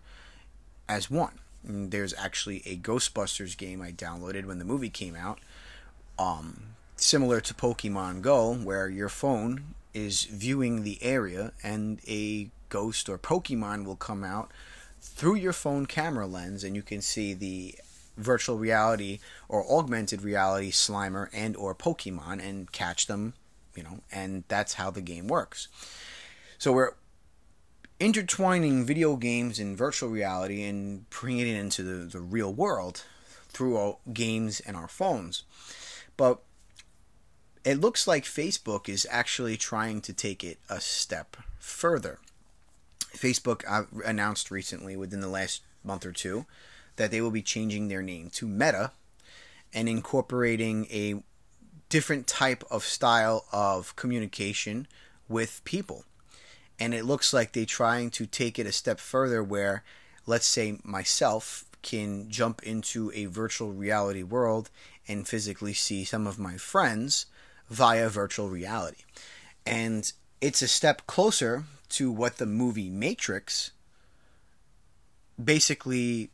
as 0.88 1.10
one. 1.10 1.40
And 1.68 1.92
there's 1.92 2.14
actually 2.14 2.62
a 2.66 2.78
Ghostbusters 2.78 3.58
game 3.58 3.82
I 3.82 3.92
downloaded 3.92 4.46
when 4.46 4.60
the 4.60 4.66
movie 4.66 4.90
came 4.90 5.16
out, 5.16 5.40
um, 6.18 6.76
similar 6.96 7.42
to 7.42 7.54
Pokemon 7.54 8.22
Go, 8.22 8.54
where 8.54 8.88
your 8.88 9.10
phone 9.10 9.76
is 9.94 10.26
viewing 10.26 10.84
the 10.84 11.02
area 11.02 11.52
and 11.64 12.00
a 12.08 12.50
ghost 12.70 13.10
or 13.10 13.18
Pokemon 13.18 13.86
will 13.86 13.96
come 13.96 14.24
out 14.24 14.52
through 15.02 15.36
your 15.36 15.54
phone 15.54 15.86
camera 15.86 16.28
lens, 16.28 16.64
and 16.64 16.76
you 16.76 16.82
can 16.82 17.02
see 17.02 17.34
the 17.34 17.76
virtual 18.20 18.58
reality 18.58 19.20
or 19.48 19.66
augmented 19.72 20.22
reality 20.22 20.72
Slimer 20.72 21.30
and 21.34 21.56
or 21.56 21.74
Pokemon 21.74 22.42
and 22.48 22.72
catch 22.72 23.08
them, 23.08 23.34
you 23.76 23.84
know, 23.84 24.00
and 24.12 24.44
that's 24.48 24.76
how 24.76 24.92
the 24.92 25.02
game 25.02 25.28
works. 25.28 25.68
So 26.58 26.72
we're 26.72 26.94
intertwining 28.00 28.86
video 28.86 29.16
games 29.16 29.60
and 29.60 29.78
virtual 29.78 30.10
reality 30.10 30.64
and 30.64 31.10
bringing 31.10 31.48
it 31.48 31.60
into 31.60 31.84
the, 31.84 32.06
the 32.06 32.22
real 32.22 32.54
world 32.54 33.04
through 33.50 33.78
our 33.78 33.98
games 34.14 34.60
and 34.62 34.78
our 34.78 34.88
phones. 34.88 35.44
But 36.16 36.42
it 37.66 37.82
looks 37.82 38.08
like 38.08 38.24
Facebook 38.24 38.88
is 38.88 39.06
actually 39.10 39.58
trying 39.58 40.02
to 40.02 40.14
take 40.14 40.44
it 40.44 40.60
a 40.70 40.80
step 40.80 41.38
further. 41.60 42.20
Facebook 43.14 43.64
uh, 43.68 43.84
announced 44.06 44.52
recently, 44.52 44.96
within 44.96 45.20
the 45.20 45.28
last 45.28 45.62
month 45.84 46.06
or 46.06 46.12
two, 46.12 46.46
that 47.00 47.12
they 47.12 47.22
will 47.22 47.32
be 47.32 47.42
changing 47.42 47.88
their 47.88 48.02
name 48.02 48.30
to 48.30 48.46
Meta 48.46 48.92
and 49.74 49.88
incorporating 49.88 50.86
a 50.92 51.24
different 51.88 52.28
type 52.28 52.62
of 52.70 52.84
style 52.84 53.46
of 53.54 53.96
communication 53.96 54.86
with 55.30 55.64
people. 55.64 56.04
And 56.78 56.94
it 56.94 57.06
looks 57.06 57.32
like 57.32 57.54
they're 57.54 57.66
trying 57.66 58.10
to 58.12 58.26
take 58.26 58.60
it 58.60 58.68
a 58.68 58.74
step 58.74 59.00
further 59.00 59.42
where, 59.42 59.86
let's 60.26 60.46
say, 60.46 60.78
myself 60.84 61.64
can 61.84 62.30
jump 62.30 62.62
into 62.64 63.14
a 63.16 63.26
virtual 63.28 63.72
reality 63.72 64.22
world 64.22 64.70
and 65.08 65.26
physically 65.26 65.74
see 65.74 66.04
some 66.04 66.28
of 66.28 66.38
my 66.38 66.58
friends 66.58 67.28
via 67.70 68.10
virtual 68.10 68.50
reality. 68.50 69.04
And 69.66 70.12
it's 70.42 70.62
a 70.62 70.68
step 70.68 71.08
closer 71.08 71.64
to 71.92 72.12
what 72.12 72.40
the 72.40 72.46
movie 72.46 72.90
Matrix 72.90 73.72
basically 75.42 76.32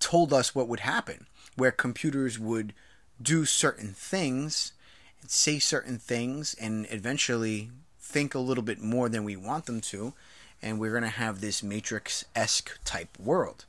told 0.00 0.32
us 0.32 0.54
what 0.54 0.68
would 0.68 0.80
happen, 0.80 1.26
where 1.56 1.70
computers 1.70 2.38
would 2.38 2.72
do 3.20 3.44
certain 3.44 3.92
things, 3.92 4.72
and 5.20 5.30
say 5.30 5.58
certain 5.58 5.98
things, 5.98 6.54
and 6.60 6.86
eventually 6.90 7.70
think 8.00 8.34
a 8.34 8.38
little 8.38 8.62
bit 8.62 8.80
more 8.80 9.08
than 9.08 9.24
we 9.24 9.36
want 9.36 9.66
them 9.66 9.80
to, 9.80 10.14
and 10.62 10.78
we're 10.78 10.92
going 10.92 11.02
to 11.02 11.08
have 11.08 11.40
this 11.40 11.62
Matrix 11.62 12.24
esque 12.34 12.78
type 12.84 13.18
world. 13.18 13.64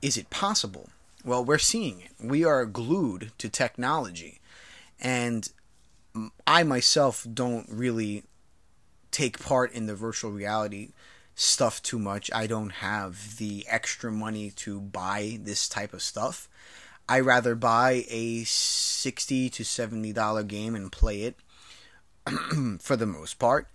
Is 0.00 0.16
it 0.16 0.30
possible? 0.30 0.90
Well, 1.24 1.44
we're 1.44 1.58
seeing 1.58 2.00
it. 2.00 2.10
We 2.20 2.44
are 2.44 2.66
glued 2.66 3.32
to 3.38 3.48
technology. 3.48 4.40
And 5.00 5.48
I 6.46 6.62
myself 6.62 7.26
don't 7.32 7.66
really 7.68 8.24
take 9.10 9.38
part 9.38 9.72
in 9.72 9.86
the 9.86 9.94
virtual 9.94 10.30
reality 10.30 10.90
stuff 11.34 11.82
too 11.82 11.98
much. 11.98 12.30
I 12.32 12.46
don't 12.46 12.70
have 12.70 13.36
the 13.38 13.66
extra 13.68 14.10
money 14.12 14.50
to 14.56 14.80
buy 14.80 15.38
this 15.40 15.68
type 15.68 15.92
of 15.92 16.02
stuff. 16.02 16.48
I 17.08 17.20
rather 17.20 17.54
buy 17.54 18.04
a 18.08 18.44
60 18.44 19.50
to 19.50 19.64
70 19.64 20.12
dollar 20.12 20.42
game 20.42 20.74
and 20.74 20.90
play 20.90 21.22
it 21.22 21.36
for 22.80 22.96
the 22.96 23.06
most 23.06 23.38
part 23.38 23.68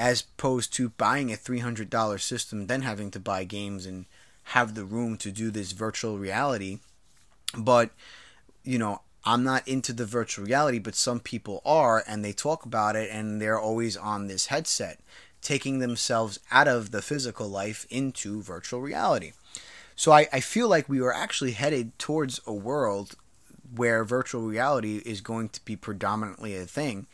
as 0.00 0.22
opposed 0.22 0.72
to 0.72 0.88
buying 0.88 1.30
a 1.30 1.36
$300 1.36 2.20
system, 2.20 2.68
then 2.68 2.80
having 2.80 3.10
to 3.10 3.20
buy 3.20 3.44
games 3.44 3.84
and 3.84 4.06
have 4.44 4.74
the 4.74 4.86
room 4.86 5.18
to 5.18 5.30
do 5.30 5.50
this 5.50 5.72
virtual 5.72 6.18
reality. 6.18 6.78
But, 7.54 7.90
you 8.64 8.78
know, 8.78 9.02
I'm 9.26 9.44
not 9.44 9.68
into 9.68 9.92
the 9.92 10.06
virtual 10.06 10.46
reality, 10.46 10.78
but 10.78 10.94
some 10.94 11.20
people 11.20 11.60
are, 11.66 12.02
and 12.06 12.24
they 12.24 12.32
talk 12.32 12.64
about 12.64 12.96
it, 12.96 13.10
and 13.12 13.42
they're 13.42 13.60
always 13.60 13.94
on 13.94 14.26
this 14.26 14.46
headset, 14.46 15.00
taking 15.42 15.78
themselves 15.78 16.38
out 16.50 16.68
of 16.68 16.90
the 16.90 17.02
physical 17.02 17.48
life 17.48 17.86
into 17.90 18.42
virtual 18.42 18.80
reality. 18.80 19.32
So 19.96 20.12
I, 20.12 20.28
I 20.32 20.40
feel 20.40 20.68
like 20.68 20.88
we 20.88 21.00
are 21.00 21.12
actually 21.12 21.52
headed 21.52 21.98
towards 21.98 22.40
a 22.46 22.52
world 22.52 23.16
where 23.74 24.04
virtual 24.04 24.42
reality 24.42 24.96
is 25.04 25.20
going 25.20 25.50
to 25.50 25.64
be 25.64 25.76
predominantly 25.76 26.56
a 26.56 26.64
thing. 26.64 27.06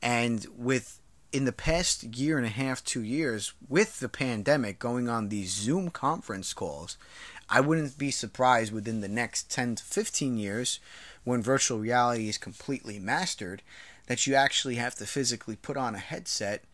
And 0.00 0.46
with 0.56 0.98
in 1.32 1.44
the 1.46 1.52
past 1.52 2.04
year 2.16 2.36
and 2.36 2.46
a 2.46 2.50
half, 2.50 2.84
two 2.84 3.02
years, 3.02 3.54
with 3.68 4.00
the 4.00 4.08
pandemic 4.08 4.78
going 4.78 5.08
on 5.08 5.28
these 5.28 5.50
Zoom 5.50 5.88
conference 5.90 6.52
calls, 6.52 6.98
I 7.48 7.60
wouldn't 7.60 7.96
be 7.96 8.10
surprised 8.10 8.72
within 8.72 9.00
the 9.00 9.08
next 9.08 9.50
10 9.50 9.76
to 9.76 9.84
15 9.84 10.36
years 10.36 10.78
when 11.24 11.42
virtual 11.42 11.78
reality 11.78 12.28
is 12.28 12.38
completely 12.38 12.98
mastered 12.98 13.62
that 14.06 14.26
you 14.26 14.34
actually 14.34 14.74
have 14.74 14.94
to 14.96 15.06
physically 15.06 15.56
put 15.56 15.76
on 15.76 15.94
a 15.94 15.98
headset 15.98 16.64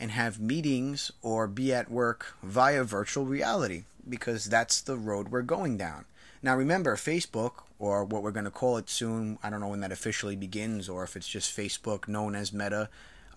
and 0.00 0.10
have 0.10 0.40
meetings 0.40 1.10
or 1.22 1.46
be 1.46 1.72
at 1.72 1.90
work 1.90 2.36
via 2.42 2.84
virtual 2.84 3.24
reality 3.24 3.84
because 4.08 4.46
that's 4.46 4.80
the 4.80 4.96
road 4.96 5.28
we're 5.28 5.42
going 5.42 5.76
down. 5.76 6.04
Now, 6.42 6.56
remember, 6.56 6.94
Facebook, 6.96 7.64
or 7.78 8.04
what 8.04 8.22
we're 8.22 8.30
going 8.30 8.44
to 8.44 8.50
call 8.50 8.76
it 8.76 8.88
soon, 8.88 9.38
I 9.42 9.50
don't 9.50 9.60
know 9.60 9.68
when 9.68 9.80
that 9.80 9.92
officially 9.92 10.36
begins 10.36 10.88
or 10.88 11.02
if 11.02 11.16
it's 11.16 11.28
just 11.28 11.56
Facebook 11.56 12.06
known 12.06 12.34
as 12.34 12.52
Meta. 12.52 12.88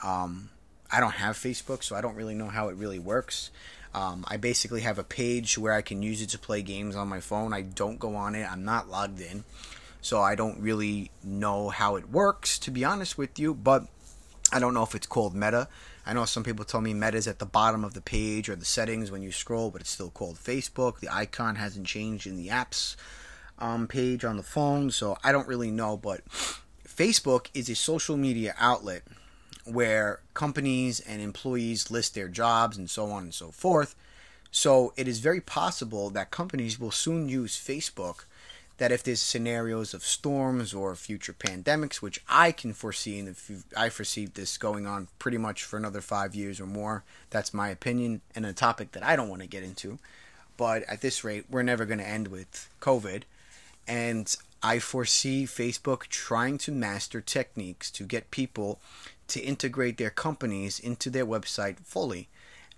Um, 0.04 0.50
I 0.92 1.00
don't 1.00 1.14
have 1.14 1.36
Facebook, 1.36 1.84
so 1.84 1.96
I 1.96 2.02
don't 2.02 2.16
really 2.16 2.36
know 2.36 2.50
how 2.50 2.70
it 2.70 2.76
really 2.76 3.00
works. 3.00 3.50
Um, 3.94 4.24
I 4.28 4.38
basically 4.38 4.82
have 4.82 5.00
a 5.00 5.04
page 5.04 5.58
where 5.58 5.74
I 5.74 5.82
can 5.82 6.02
use 6.02 6.22
it 6.22 6.30
to 6.30 6.40
play 6.40 6.62
games 6.62 6.96
on 6.96 7.08
my 7.08 7.20
phone. 7.20 7.54
I 7.54 7.62
don't 7.62 8.00
go 8.00 8.16
on 8.16 8.36
it, 8.36 8.50
I'm 8.50 8.64
not 8.64 8.90
logged 8.90 9.20
in 9.20 9.44
so 10.02 10.22
I 10.22 10.36
don't 10.36 10.60
really 10.60 11.12
know 11.24 11.70
how 11.70 11.96
it 11.96 12.10
works, 12.10 12.58
to 12.60 12.72
be 12.72 12.84
honest 12.84 13.18
with 13.18 13.38
you. 13.38 13.54
But 13.54 13.86
I 14.52 14.60
don't 14.60 14.74
know 14.74 14.84
if 14.84 14.96
it's 14.96 15.08
called 15.08 15.36
Meta. 15.36 15.68
I 16.06 16.14
know 16.14 16.26
some 16.26 16.44
people 16.44 16.66
tell 16.66 16.82
me 16.82 16.94
Meta 16.94 17.18
is 17.18 17.28
at 17.28 17.40
the 17.40 17.46
bottom 17.46 17.84
of 17.84 17.94
the 17.94 18.02
page 18.02 18.50
or 18.50 18.56
the 18.56 18.66
settings 18.66 19.12
when 19.12 19.22
you 19.22 19.32
scroll, 19.32 19.70
but 19.70 19.82
it's 19.82 19.92
still 19.92 20.10
called 20.10 20.38
Facebook. 20.38 21.00
The 21.00 21.14
icon 21.14 21.56
hasn't 21.56 21.86
changed 21.88 22.26
in 22.26 22.38
the 22.38 22.48
apps 22.48 22.96
um, 23.60 23.88
page 23.88 24.26
on 24.26 24.38
the 24.38 24.44
phone, 24.44 24.90
so 24.92 25.18
I 25.24 25.32
don't 25.32 25.48
really 25.48 25.72
know. 25.72 25.96
But 25.96 26.28
Facebook 26.88 27.48
is 27.54 27.70
a 27.70 27.76
social 27.76 28.18
media 28.18 28.56
outlet 28.60 29.04
where 29.66 30.22
companies 30.34 31.00
and 31.00 31.22
employees 31.22 31.92
list 31.92 32.16
their 32.16 32.28
jobs 32.28 32.78
and 32.78 32.90
so 32.90 33.12
on 33.12 33.24
and 33.24 33.34
so 33.34 33.52
forth. 33.52 33.96
So 34.50 34.94
it 34.98 35.08
is 35.08 35.20
very 35.20 35.40
possible 35.40 36.10
that 36.10 36.32
companies 36.32 36.80
will 36.80 36.92
soon 36.92 37.30
use 37.30 37.56
Facebook 37.56 38.26
that 38.82 38.92
if 38.92 39.04
there's 39.04 39.22
scenarios 39.22 39.94
of 39.94 40.04
storms 40.04 40.74
or 40.74 40.96
future 40.96 41.34
pandemics, 41.34 41.98
which 41.98 42.20
I 42.28 42.52
can 42.52 42.74
foresee, 42.74 43.20
and 43.20 43.30
if 43.30 43.52
I 43.78 43.90
foresee 43.90 44.26
this 44.26 44.58
going 44.58 44.88
on 44.88 45.08
pretty 45.20 45.38
much 45.38 45.64
for 45.64 45.78
another 45.78 46.02
five 46.02 46.34
years 46.34 46.60
or 46.60 46.66
more, 46.66 47.04
that's 47.30 47.54
my 47.54 47.70
opinion 47.70 48.22
and 48.34 48.44
a 48.44 48.54
topic 48.54 48.94
that 48.94 49.04
I 49.04 49.16
don't 49.16 49.30
want 49.30 49.44
to 49.44 49.48
get 49.48 49.62
into. 49.62 50.00
But 50.58 50.82
at 50.90 51.02
this 51.02 51.24
rate, 51.24 51.46
we're 51.48 51.62
never 51.62 51.86
going 51.86 52.00
to 52.00 52.08
end 52.08 52.30
with 52.30 52.70
COVID. 52.82 53.22
And 53.88 54.36
I 54.64 54.80
foresee 54.80 55.46
Facebook 55.46 56.08
trying 56.08 56.58
to 56.58 56.72
master 56.72 57.22
techniques 57.22 57.92
to 57.92 58.04
get 58.04 58.32
people 58.32 58.80
to 59.28 59.40
integrate 59.42 60.00
their 60.00 60.10
companies 60.10 60.80
into 60.80 61.12
their 61.12 61.28
website 61.28 61.78
fully 61.82 62.30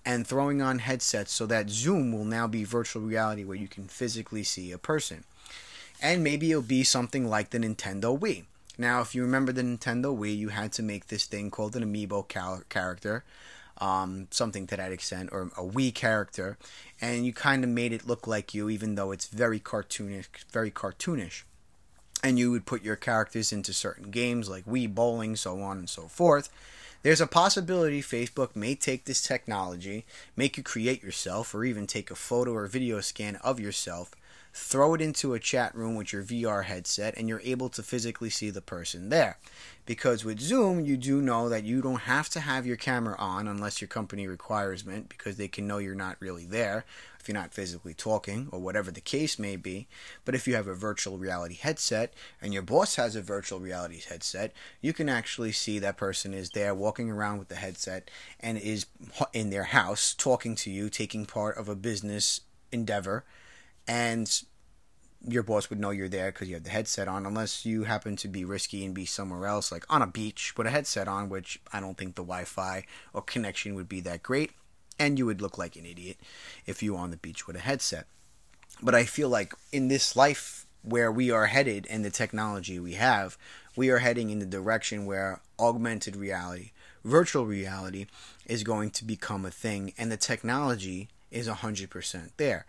and 0.06 0.28
throwing 0.28 0.62
on 0.62 0.80
headsets 0.80 1.32
so 1.32 1.46
that 1.46 1.70
Zoom 1.70 2.12
will 2.12 2.26
now 2.26 2.46
be 2.46 2.66
virtual 2.66 3.04
reality 3.04 3.46
where 3.46 3.56
you 3.56 3.70
can 3.70 3.88
physically 3.88 4.44
see 4.44 4.74
a 4.74 4.78
person 4.78 5.24
and 6.02 6.24
maybe 6.24 6.52
it'll 6.52 6.62
be 6.62 6.84
something 6.84 7.28
like 7.28 7.50
the 7.52 7.60
Nintendo 7.60 8.18
Wii. 8.18 8.44
Now, 8.78 9.02
if 9.02 9.14
you 9.14 9.22
remember 9.22 9.52
the 9.52 9.62
Nintendo 9.62 10.18
Wii, 10.18 10.36
you 10.36 10.50
had 10.50 10.72
to 10.74 10.84
make 10.84 11.08
this 11.08 11.26
thing 11.26 11.52
called 11.52 11.76
an 11.76 11.84
amiibo 11.84 12.28
cal- 12.28 12.64
character, 12.70 13.24
um, 13.78 14.28
something 14.32 14.66
to 14.68 14.78
that 14.78 14.92
extent, 14.92 15.30
or 15.32 15.44
a 15.58 15.64
Wii 15.64 15.94
character, 15.94 16.58
and 17.00 17.26
you 17.26 17.34
kind 17.34 17.64
of 17.64 17.70
made 17.70 17.94
it 17.94 18.08
look 18.08 18.26
like 18.26 18.54
you, 18.54 18.70
even 18.70 18.96
though 18.96 19.12
it's 19.12 19.28
very 19.28 19.60
cartoonish, 19.60 20.26
very 20.52 20.72
cartoonish. 20.72 21.44
And 22.24 22.40
you 22.40 22.52
would 22.52 22.66
put 22.66 22.84
your 22.84 22.96
characters 22.96 23.52
into 23.52 23.74
certain 23.74 24.10
games 24.10 24.50
like 24.50 24.66
Wii 24.66 24.94
Bowling, 24.94 25.36
so 25.36 25.62
on 25.62 25.78
and 25.78 25.90
so 25.90 26.04
forth. 26.04 26.50
There's 27.04 27.22
a 27.22 27.28
possibility 27.28 28.02
Facebook 28.02 28.56
may 28.56 28.76
take 28.76 29.04
this 29.04 29.22
technology, 29.22 30.06
make 30.38 30.56
you 30.56 30.64
create 30.64 31.04
yourself, 31.04 31.54
or 31.54 31.66
even 31.66 31.86
take 31.86 32.10
a 32.10 32.16
photo 32.16 32.54
or 32.54 32.66
video 32.68 33.02
scan 33.02 33.36
of 33.38 33.60
yourself, 33.60 34.12
throw 34.54 34.94
it 34.94 35.02
into 35.02 35.34
a 35.34 35.40
chat 35.40 35.76
room 35.76 35.96
with 35.96 36.14
your 36.14 36.24
VR 36.24 36.66
headset, 36.66 37.16
and 37.18 37.28
you're 37.28 37.42
able 37.44 37.70
to 37.70 37.82
physically 37.82 38.30
see 38.30 38.52
the 38.52 38.62
person 38.62 39.10
there. 39.10 39.38
Because 39.86 40.24
with 40.24 40.40
Zoom, 40.40 40.80
you 40.80 40.96
do 40.96 41.22
know 41.22 41.50
that 41.50 41.64
you 41.64 41.82
don't 41.82 42.02
have 42.02 42.30
to 42.30 42.40
have 42.40 42.66
your 42.66 42.78
camera 42.78 43.16
on 43.18 43.48
unless 43.48 43.82
your 43.82 43.88
company 43.88 44.28
requires 44.28 44.86
it, 44.88 45.10
because 45.10 45.38
they 45.38 45.48
can 45.48 45.68
know 45.68 45.80
you're 45.80 45.96
not 45.96 46.18
really 46.20 46.46
there 46.46 46.86
if 47.20 47.30
you're 47.30 47.34
not 47.34 47.54
physically 47.54 47.94
talking 47.94 48.50
or 48.52 48.60
whatever 48.60 48.92
the 48.92 49.02
case 49.02 49.40
may 49.40 49.56
be. 49.56 49.88
But 50.26 50.36
if 50.36 50.46
you 50.46 50.56
have 50.56 50.68
a 50.68 50.76
virtual 50.76 51.18
reality 51.18 51.56
headset 51.56 52.14
and 52.42 52.54
your 52.54 52.64
boss 52.64 52.96
has 52.98 53.16
a 53.16 53.22
virtual 53.22 53.62
reality 53.62 54.02
headset, 54.02 54.54
you 54.82 54.92
can 54.92 55.08
actually 55.08 55.54
see 55.54 55.80
that 55.80 55.98
person 55.98 56.34
is 56.34 56.50
there 56.50 56.76
walking 56.76 57.10
around 57.10 57.40
with 57.40 57.48
the 57.48 57.56
headset 57.56 58.12
and 58.42 58.58
is 58.58 58.86
in 59.32 59.52
their 59.52 59.64
house 59.64 60.14
talking 60.14 60.54
to 60.56 60.70
you, 60.70 60.90
taking 60.90 61.26
part 61.26 61.58
of 61.58 61.70
a 61.70 61.76
business 61.76 62.42
endeavor 62.74 63.24
and 63.88 64.44
your 65.26 65.44
boss 65.44 65.70
would 65.70 65.80
know 65.80 65.92
you're 65.92 66.10
there 66.10 66.32
because 66.32 66.50
you 66.50 66.56
have 66.56 66.64
the 66.64 66.70
headset 66.70 67.08
on, 67.08 67.26
unless 67.26 67.66
you 67.66 67.84
happen 67.84 68.16
to 68.18 68.28
be 68.28 68.44
risky 68.44 68.86
and 68.86 68.94
be 68.94 69.06
somewhere 69.06 69.48
else, 69.48 69.72
like 69.72 69.86
on 69.90 70.02
a 70.02 70.08
beach 70.08 70.54
with 70.58 70.68
a 70.68 70.72
headset 70.72 71.08
on, 71.08 71.30
which 71.30 71.62
I 71.72 71.80
don't 71.80 71.98
think 71.98 72.16
the 72.16 72.24
Wi 72.24 72.44
Fi 72.44 72.86
or 73.14 73.22
connection 73.22 73.76
would 73.76 73.88
be 73.88 74.02
that 74.02 74.24
great. 74.24 74.52
And 75.00 75.18
you 75.18 75.26
would 75.26 75.42
look 75.42 75.58
like 75.58 75.76
an 75.76 75.86
idiot 75.86 76.18
if 76.66 76.84
you 76.84 76.94
were 76.94 77.00
on 77.00 77.12
the 77.12 77.18
beach 77.18 77.48
with 77.48 77.56
a 77.56 77.60
headset. 77.60 78.06
But 78.82 78.96
I 78.96 79.06
feel 79.06 79.30
like 79.30 79.54
in 79.72 79.88
this 79.88 80.16
life 80.16 80.66
where 80.84 81.12
we 81.12 81.32
are 81.32 81.48
headed 81.48 81.88
and 81.90 82.04
the 82.04 82.10
technology 82.10 82.80
we 82.80 82.94
have, 82.94 83.38
we 83.76 83.90
are 83.90 84.00
heading 84.00 84.30
in 84.30 84.40
the 84.40 84.46
direction 84.46 85.06
where 85.06 85.42
augmented 85.58 86.16
reality, 86.16 86.72
virtual 87.04 87.46
reality, 87.46 88.06
is 88.46 88.64
going 88.64 88.92
to 88.92 89.06
become 89.06 89.46
a 89.46 89.52
thing, 89.52 89.94
and 89.98 90.12
the 90.12 90.18
technology 90.18 91.10
is 91.32 91.48
100% 91.48 92.32
there. 92.38 92.66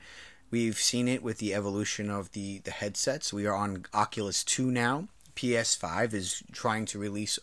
We've 0.50 0.78
seen 0.78 1.08
it 1.08 1.22
with 1.22 1.38
the 1.38 1.54
evolution 1.54 2.10
of 2.10 2.32
the, 2.32 2.58
the 2.58 2.70
headsets. 2.70 3.32
We 3.32 3.46
are 3.46 3.54
on 3.54 3.86
Oculus 3.92 4.44
2 4.44 4.70
now. 4.70 5.08
PS5 5.34 6.14
is 6.14 6.42
trying 6.52 6.84
to 6.86 6.98
release 6.98 7.38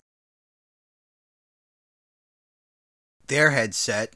their 3.27 3.51
headset, 3.51 4.15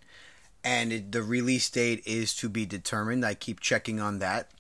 and 0.64 0.92
it, 0.92 1.12
the 1.12 1.24
release 1.24 1.70
date 1.70 2.04
is 2.06 2.34
to 2.36 2.50
be 2.50 2.66
determined. 2.66 3.26
I 3.26 3.34
keep 3.34 3.60
checking 3.60 4.00
on 4.00 4.20
that. 4.20 4.52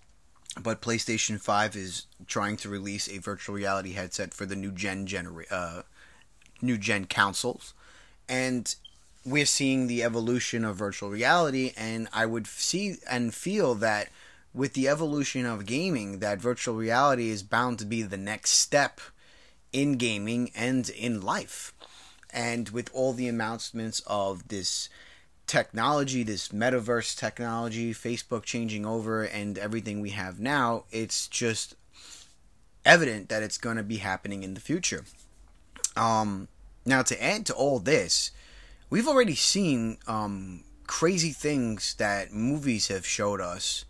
But 0.61 0.81
PlayStation 0.81 1.39
5 1.39 1.75
is 1.75 2.07
trying 2.27 2.55
to 2.57 2.69
release 2.69 3.09
a 3.09 3.17
virtual 3.17 3.55
reality 3.55 3.93
headset 3.93 4.33
for 4.33 4.45
the 4.45 4.55
new 4.55 4.71
gen 4.71 5.07
uh, 5.51 5.81
new 6.61 6.77
gen 6.77 7.05
consoles. 7.05 7.73
And 8.29 8.73
we're 9.25 9.45
seeing 9.45 9.87
the 9.87 10.03
evolution 10.03 10.63
of 10.63 10.75
virtual 10.75 11.09
reality 11.09 11.73
and 11.75 12.07
I 12.13 12.25
would 12.25 12.45
see 12.45 12.97
and 13.09 13.33
feel 13.33 13.73
that 13.75 14.09
with 14.53 14.73
the 14.73 14.87
evolution 14.87 15.45
of 15.45 15.65
gaming, 15.65 16.19
that 16.19 16.39
virtual 16.39 16.75
reality 16.75 17.29
is 17.29 17.43
bound 17.43 17.79
to 17.79 17.85
be 17.85 18.03
the 18.03 18.17
next 18.17 18.51
step 18.51 19.01
in 19.73 19.93
gaming 19.93 20.51
and 20.55 20.87
in 20.89 21.21
life. 21.21 21.73
And 22.31 22.69
with 22.69 22.89
all 22.93 23.11
the 23.11 23.27
announcements 23.27 24.01
of 24.07 24.47
this 24.47 24.89
technology, 25.47 26.23
this 26.23 26.49
metaverse 26.49 27.17
technology, 27.17 27.93
Facebook 27.93 28.43
changing 28.43 28.85
over, 28.85 29.23
and 29.23 29.57
everything 29.57 29.99
we 30.01 30.11
have 30.11 30.39
now, 30.39 30.85
it's 30.91 31.27
just 31.27 31.75
evident 32.85 33.29
that 33.29 33.43
it's 33.43 33.57
going 33.57 33.77
to 33.77 33.83
be 33.83 33.97
happening 33.97 34.43
in 34.43 34.53
the 34.53 34.61
future. 34.61 35.03
Um, 35.97 36.47
now, 36.85 37.01
to 37.01 37.23
add 37.23 37.45
to 37.47 37.53
all 37.53 37.79
this, 37.79 38.31
we've 38.89 39.07
already 39.07 39.35
seen 39.35 39.97
um, 40.07 40.63
crazy 40.87 41.31
things 41.31 41.95
that 41.95 42.31
movies 42.31 42.87
have 42.87 43.05
showed 43.05 43.41
us 43.41 43.85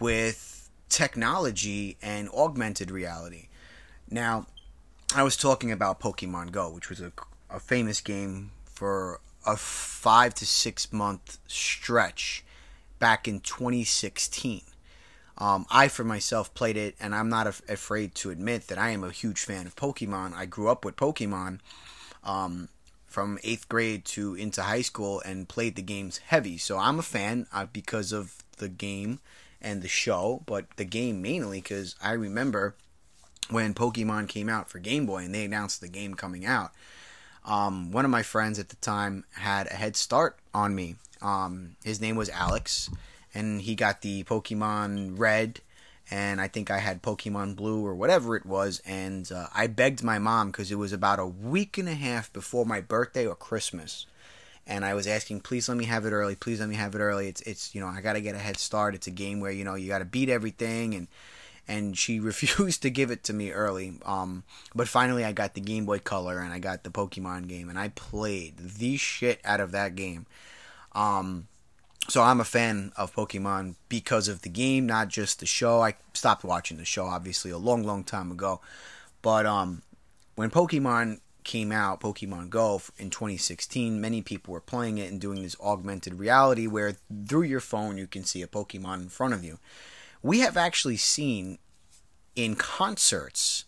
with 0.00 0.68
technology 0.88 1.96
and 2.02 2.28
augmented 2.30 2.90
reality. 2.90 3.48
Now, 4.10 4.46
I 5.14 5.22
was 5.22 5.36
talking 5.36 5.72
about 5.72 6.00
Pokemon 6.00 6.52
Go, 6.52 6.70
which 6.70 6.88
was 6.88 7.00
a, 7.00 7.12
a 7.50 7.60
famous 7.60 8.00
game 8.00 8.52
for 8.64 9.20
a 9.46 9.56
five 9.56 10.34
to 10.34 10.46
six 10.46 10.92
month 10.92 11.38
stretch 11.46 12.44
back 12.98 13.26
in 13.28 13.40
2016. 13.40 14.62
Um, 15.38 15.66
I, 15.70 15.86
for 15.88 16.02
myself, 16.02 16.52
played 16.54 16.76
it, 16.76 16.96
and 16.98 17.14
I'm 17.14 17.28
not 17.28 17.46
af- 17.46 17.62
afraid 17.68 18.14
to 18.16 18.30
admit 18.30 18.66
that 18.66 18.76
I 18.76 18.90
am 18.90 19.04
a 19.04 19.10
huge 19.10 19.44
fan 19.44 19.66
of 19.66 19.76
Pokemon. 19.76 20.34
I 20.34 20.46
grew 20.46 20.68
up 20.68 20.84
with 20.84 20.96
Pokemon. 20.96 21.60
Um, 22.24 22.68
from 23.08 23.38
eighth 23.42 23.68
grade 23.68 24.04
to 24.04 24.34
into 24.34 24.62
high 24.62 24.82
school 24.82 25.20
and 25.24 25.48
played 25.48 25.74
the 25.74 25.82
games 25.82 26.18
heavy. 26.18 26.58
So 26.58 26.78
I'm 26.78 26.98
a 26.98 27.02
fan 27.02 27.46
uh, 27.52 27.66
because 27.72 28.12
of 28.12 28.44
the 28.58 28.68
game 28.68 29.18
and 29.60 29.82
the 29.82 29.88
show, 29.88 30.42
but 30.46 30.66
the 30.76 30.84
game 30.84 31.20
mainly 31.20 31.60
because 31.60 31.96
I 32.02 32.12
remember 32.12 32.74
when 33.50 33.74
Pokemon 33.74 34.28
came 34.28 34.48
out 34.48 34.68
for 34.68 34.78
Game 34.78 35.06
Boy 35.06 35.24
and 35.24 35.34
they 35.34 35.44
announced 35.44 35.80
the 35.80 35.88
game 35.88 36.14
coming 36.14 36.44
out. 36.44 36.72
Um, 37.44 37.90
one 37.92 38.04
of 38.04 38.10
my 38.10 38.22
friends 38.22 38.58
at 38.58 38.68
the 38.68 38.76
time 38.76 39.24
had 39.32 39.66
a 39.68 39.74
head 39.74 39.96
start 39.96 40.38
on 40.52 40.74
me. 40.74 40.96
Um, 41.22 41.76
his 41.82 42.00
name 42.00 42.16
was 42.16 42.28
Alex, 42.28 42.90
and 43.34 43.62
he 43.62 43.74
got 43.74 44.02
the 44.02 44.22
Pokemon 44.24 45.18
Red, 45.18 45.60
and 46.10 46.40
I 46.40 46.48
think 46.48 46.70
I 46.70 46.78
had 46.78 47.02
Pokemon 47.02 47.56
Blue 47.56 47.84
or 47.84 47.94
whatever 47.94 48.36
it 48.36 48.46
was. 48.46 48.80
And 48.86 49.30
uh, 49.30 49.48
I 49.54 49.66
begged 49.66 50.02
my 50.02 50.18
mom 50.18 50.48
because 50.48 50.72
it 50.72 50.76
was 50.76 50.92
about 50.92 51.18
a 51.18 51.26
week 51.26 51.78
and 51.78 51.88
a 51.88 51.94
half 51.94 52.32
before 52.32 52.64
my 52.64 52.80
birthday 52.80 53.26
or 53.26 53.34
Christmas 53.34 54.06
and 54.68 54.84
I 54.84 54.92
was 54.92 55.06
asking, 55.06 55.40
please 55.40 55.68
let 55.68 55.78
me 55.78 55.86
have 55.86 56.04
it 56.04 56.10
early. 56.10 56.36
Please 56.36 56.60
let 56.60 56.68
me 56.68 56.76
have 56.76 56.94
it 56.94 56.98
early. 56.98 57.26
It's 57.26 57.40
it's 57.42 57.74
you 57.74 57.80
know 57.80 57.88
I 57.88 58.02
got 58.02 58.12
to 58.12 58.20
get 58.20 58.34
a 58.34 58.38
head 58.38 58.58
start. 58.58 58.94
It's 58.94 59.06
a 59.06 59.10
game 59.10 59.40
where 59.40 59.50
you 59.50 59.64
know 59.64 59.74
you 59.74 59.88
got 59.88 60.00
to 60.00 60.04
beat 60.04 60.28
everything, 60.28 60.94
and 60.94 61.08
and 61.66 61.96
she 61.96 62.20
refused 62.20 62.82
to 62.82 62.90
give 62.90 63.10
it 63.10 63.24
to 63.24 63.32
me 63.32 63.50
early. 63.50 63.94
Um, 64.04 64.44
but 64.74 64.86
finally 64.86 65.24
I 65.24 65.32
got 65.32 65.54
the 65.54 65.62
Game 65.62 65.86
Boy 65.86 65.98
Color 65.98 66.38
and 66.38 66.52
I 66.52 66.58
got 66.58 66.84
the 66.84 66.90
Pokemon 66.90 67.48
game, 67.48 67.70
and 67.70 67.78
I 67.78 67.88
played 67.88 68.58
the 68.58 68.98
shit 68.98 69.40
out 69.44 69.60
of 69.60 69.72
that 69.72 69.96
game. 69.96 70.26
Um, 70.92 71.48
so 72.06 72.22
I'm 72.22 72.40
a 72.40 72.44
fan 72.44 72.92
of 72.96 73.14
Pokemon 73.14 73.74
because 73.88 74.28
of 74.28 74.42
the 74.42 74.48
game, 74.48 74.86
not 74.86 75.08
just 75.08 75.40
the 75.40 75.46
show. 75.46 75.82
I 75.82 75.94
stopped 76.14 76.44
watching 76.44 76.76
the 76.76 76.84
show 76.84 77.04
obviously 77.04 77.50
a 77.50 77.58
long, 77.58 77.82
long 77.82 78.04
time 78.04 78.30
ago, 78.30 78.60
but 79.20 79.44
um, 79.44 79.82
when 80.36 80.50
Pokemon 80.50 81.20
came 81.44 81.72
out, 81.72 82.00
Pokemon 82.00 82.50
Go, 82.50 82.80
in 82.98 83.10
2016, 83.10 84.00
many 84.00 84.22
people 84.22 84.52
were 84.52 84.60
playing 84.60 84.98
it 84.98 85.10
and 85.10 85.20
doing 85.20 85.42
this 85.42 85.56
augmented 85.60 86.18
reality 86.18 86.66
where 86.66 86.96
through 87.26 87.42
your 87.42 87.60
phone 87.60 87.98
you 87.98 88.06
can 88.06 88.22
see 88.22 88.42
a 88.42 88.46
Pokemon 88.46 89.00
in 89.00 89.08
front 89.08 89.34
of 89.34 89.42
you. 89.42 89.58
We 90.22 90.40
have 90.40 90.56
actually 90.56 90.98
seen 90.98 91.58
in 92.36 92.54
concerts 92.54 93.64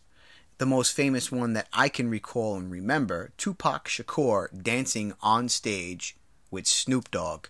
the 0.58 0.66
most 0.66 0.92
famous 0.94 1.32
one 1.32 1.54
that 1.54 1.68
I 1.72 1.88
can 1.88 2.10
recall 2.10 2.56
and 2.56 2.70
remember 2.70 3.32
Tupac 3.38 3.88
Shakur 3.88 4.48
dancing 4.62 5.14
on 5.22 5.48
stage 5.48 6.16
with 6.50 6.66
Snoop 6.66 7.10
Dogg. 7.10 7.46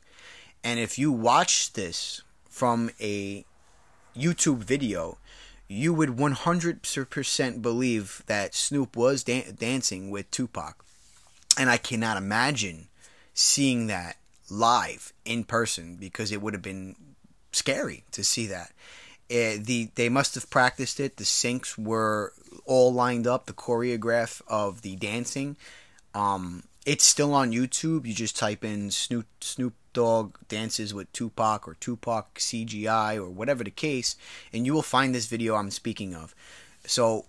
And 0.62 0.79
if 0.79 0.99
you 0.99 1.11
watch 1.11 1.73
this 1.73 2.23
from 2.49 2.90
a 3.01 3.44
YouTube 4.16 4.59
video, 4.59 5.18
you 5.68 5.94
would 5.94 6.11
100% 6.11 7.62
believe 7.62 8.23
that 8.27 8.55
Snoop 8.55 8.96
was 8.96 9.23
dan- 9.23 9.57
dancing 9.59 10.11
with 10.11 10.31
Tupac. 10.31 10.85
And 11.59 11.70
I 11.70 11.77
cannot 11.77 12.16
imagine 12.16 12.88
seeing 13.35 13.87
that 13.87 14.16
live 14.51 15.12
in 15.25 15.44
person 15.44 15.96
because 15.96 16.33
it 16.33 16.42
would 16.42 16.55
have 16.55 16.62
been 16.62 16.96
scary 17.53 18.05
to 18.12 18.25
see 18.25 18.46
that. 18.46 18.73
Uh, 19.31 19.55
the 19.61 19.90
they 19.94 20.09
must 20.09 20.35
have 20.35 20.51
practiced 20.51 20.99
it. 20.99 21.16
The 21.16 21.25
syncs 21.25 21.79
were 21.79 22.33
all 22.64 22.92
lined 22.92 23.29
up. 23.29 23.46
The 23.46 23.53
choreograph 23.53 24.42
of 24.49 24.83
the 24.83 24.96
dancing. 24.96 25.57
Um, 26.14 26.64
it's 26.85 27.05
still 27.05 27.33
on 27.33 27.53
YouTube. 27.53 28.07
You 28.07 28.14
just 28.14 28.37
type 28.37 28.64
in 28.64 28.90
Snoop 28.90 29.27
Snoop 29.40 29.75
Dogg 29.92 30.37
dances 30.48 30.94
with 30.94 31.12
Tupac 31.12 31.66
or 31.66 31.74
Tupac 31.74 32.38
CGI 32.38 33.16
or 33.16 33.29
whatever 33.29 33.64
the 33.64 33.70
case, 33.70 34.16
and 34.53 34.66
you 34.66 34.72
will 34.72 34.83
find 34.83 35.14
this 35.14 35.26
video 35.26 35.57
I'm 35.57 35.70
speaking 35.70 36.14
of. 36.14 36.35
So 36.87 37.26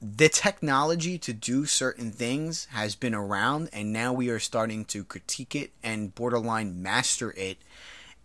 the 0.00 0.28
technology 0.28 1.16
to 1.18 1.32
do 1.32 1.64
certain 1.64 2.10
things 2.12 2.66
has 2.66 2.94
been 2.94 3.14
around, 3.14 3.70
and 3.72 3.92
now 3.92 4.12
we 4.12 4.28
are 4.28 4.38
starting 4.38 4.84
to 4.86 5.04
critique 5.04 5.54
it 5.54 5.72
and 5.82 6.14
borderline 6.14 6.82
master 6.82 7.32
it, 7.36 7.58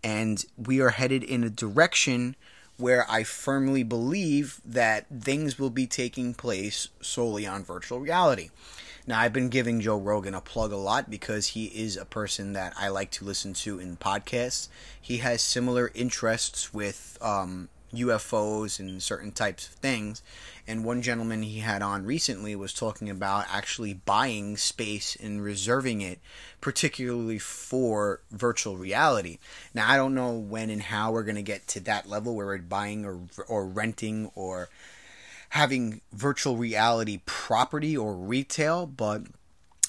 and 0.04 0.44
we 0.56 0.80
are 0.80 0.90
headed 0.90 1.22
in 1.22 1.42
a 1.42 1.50
direction 1.50 2.36
where 2.76 3.04
I 3.10 3.24
firmly 3.24 3.82
believe 3.82 4.60
that 4.64 5.06
things 5.08 5.58
will 5.58 5.70
be 5.70 5.86
taking 5.86 6.34
place 6.34 6.88
solely 7.00 7.46
on 7.46 7.62
virtual 7.62 8.00
reality. 8.00 8.50
Now, 9.06 9.20
I've 9.20 9.32
been 9.32 9.48
giving 9.48 9.80
Joe 9.80 9.98
Rogan 9.98 10.34
a 10.34 10.40
plug 10.40 10.72
a 10.72 10.76
lot 10.76 11.10
because 11.10 11.48
he 11.48 11.66
is 11.66 11.96
a 11.96 12.04
person 12.04 12.52
that 12.52 12.74
I 12.78 12.88
like 12.88 13.10
to 13.12 13.24
listen 13.24 13.54
to 13.54 13.78
in 13.78 13.96
podcasts. 13.96 14.68
He 15.00 15.18
has 15.18 15.40
similar 15.40 15.90
interests 15.94 16.72
with 16.74 17.18
um, 17.20 17.68
UFOs 17.94 18.78
and 18.78 19.02
certain 19.02 19.32
types 19.32 19.66
of 19.66 19.74
things. 19.74 20.22
And 20.66 20.84
one 20.84 21.02
gentleman 21.02 21.42
he 21.42 21.60
had 21.60 21.82
on 21.82 22.04
recently 22.04 22.54
was 22.54 22.72
talking 22.72 23.10
about 23.10 23.46
actually 23.50 23.94
buying 23.94 24.56
space 24.56 25.16
and 25.16 25.42
reserving 25.42 26.00
it, 26.00 26.20
particularly 26.60 27.38
for 27.38 28.20
virtual 28.30 28.76
reality. 28.76 29.38
Now, 29.74 29.90
I 29.90 29.96
don't 29.96 30.14
know 30.14 30.32
when 30.32 30.70
and 30.70 30.82
how 30.82 31.10
we're 31.12 31.24
going 31.24 31.36
to 31.36 31.42
get 31.42 31.66
to 31.68 31.80
that 31.80 32.08
level 32.08 32.36
where 32.36 32.46
we're 32.46 32.58
buying 32.58 33.04
or, 33.04 33.20
or 33.48 33.66
renting 33.66 34.30
or 34.34 34.68
having 35.50 36.00
virtual 36.12 36.56
reality 36.56 37.20
property 37.26 37.96
or 37.96 38.14
retail, 38.14 38.86
but 38.86 39.22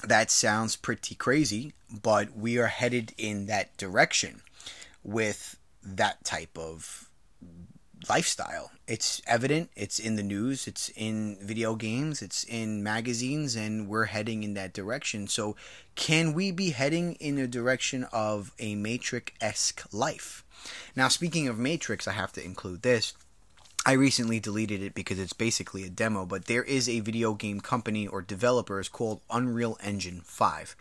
that 0.04 0.30
sounds 0.30 0.76
pretty 0.76 1.14
crazy. 1.14 1.72
But 1.90 2.36
we 2.36 2.58
are 2.58 2.66
headed 2.66 3.12
in 3.18 3.46
that 3.46 3.76
direction 3.76 4.42
with 5.02 5.58
that 5.82 6.24
type 6.24 6.56
of 6.56 7.08
lifestyle. 8.08 8.70
It's 8.86 9.22
evident, 9.26 9.70
it's 9.76 9.98
in 9.98 10.16
the 10.16 10.22
news, 10.22 10.66
it's 10.66 10.90
in 10.96 11.38
video 11.40 11.76
games, 11.76 12.20
it's 12.20 12.44
in 12.44 12.82
magazines, 12.82 13.54
and 13.54 13.88
we're 13.88 14.06
heading 14.06 14.42
in 14.42 14.54
that 14.54 14.72
direction. 14.72 15.28
So, 15.28 15.56
can 15.94 16.32
we 16.32 16.50
be 16.50 16.70
heading 16.70 17.14
in 17.14 17.36
the 17.36 17.46
direction 17.46 18.04
of 18.12 18.52
a 18.58 18.74
Matrix 18.74 19.32
esque 19.40 19.82
life? 19.92 20.44
Now, 20.96 21.08
speaking 21.08 21.46
of 21.48 21.58
Matrix, 21.58 22.08
I 22.08 22.12
have 22.12 22.32
to 22.32 22.44
include 22.44 22.82
this. 22.82 23.14
I 23.84 23.92
recently 23.92 24.38
deleted 24.38 24.80
it 24.80 24.94
because 24.94 25.18
it's 25.18 25.32
basically 25.32 25.82
a 25.84 25.90
demo, 25.90 26.24
but 26.24 26.44
there 26.44 26.62
is 26.62 26.88
a 26.88 27.00
video 27.00 27.34
game 27.34 27.60
company 27.60 28.06
or 28.06 28.22
developers 28.22 28.88
called 28.88 29.22
Unreal 29.28 29.76
Engine 29.82 30.20
5. 30.24 30.76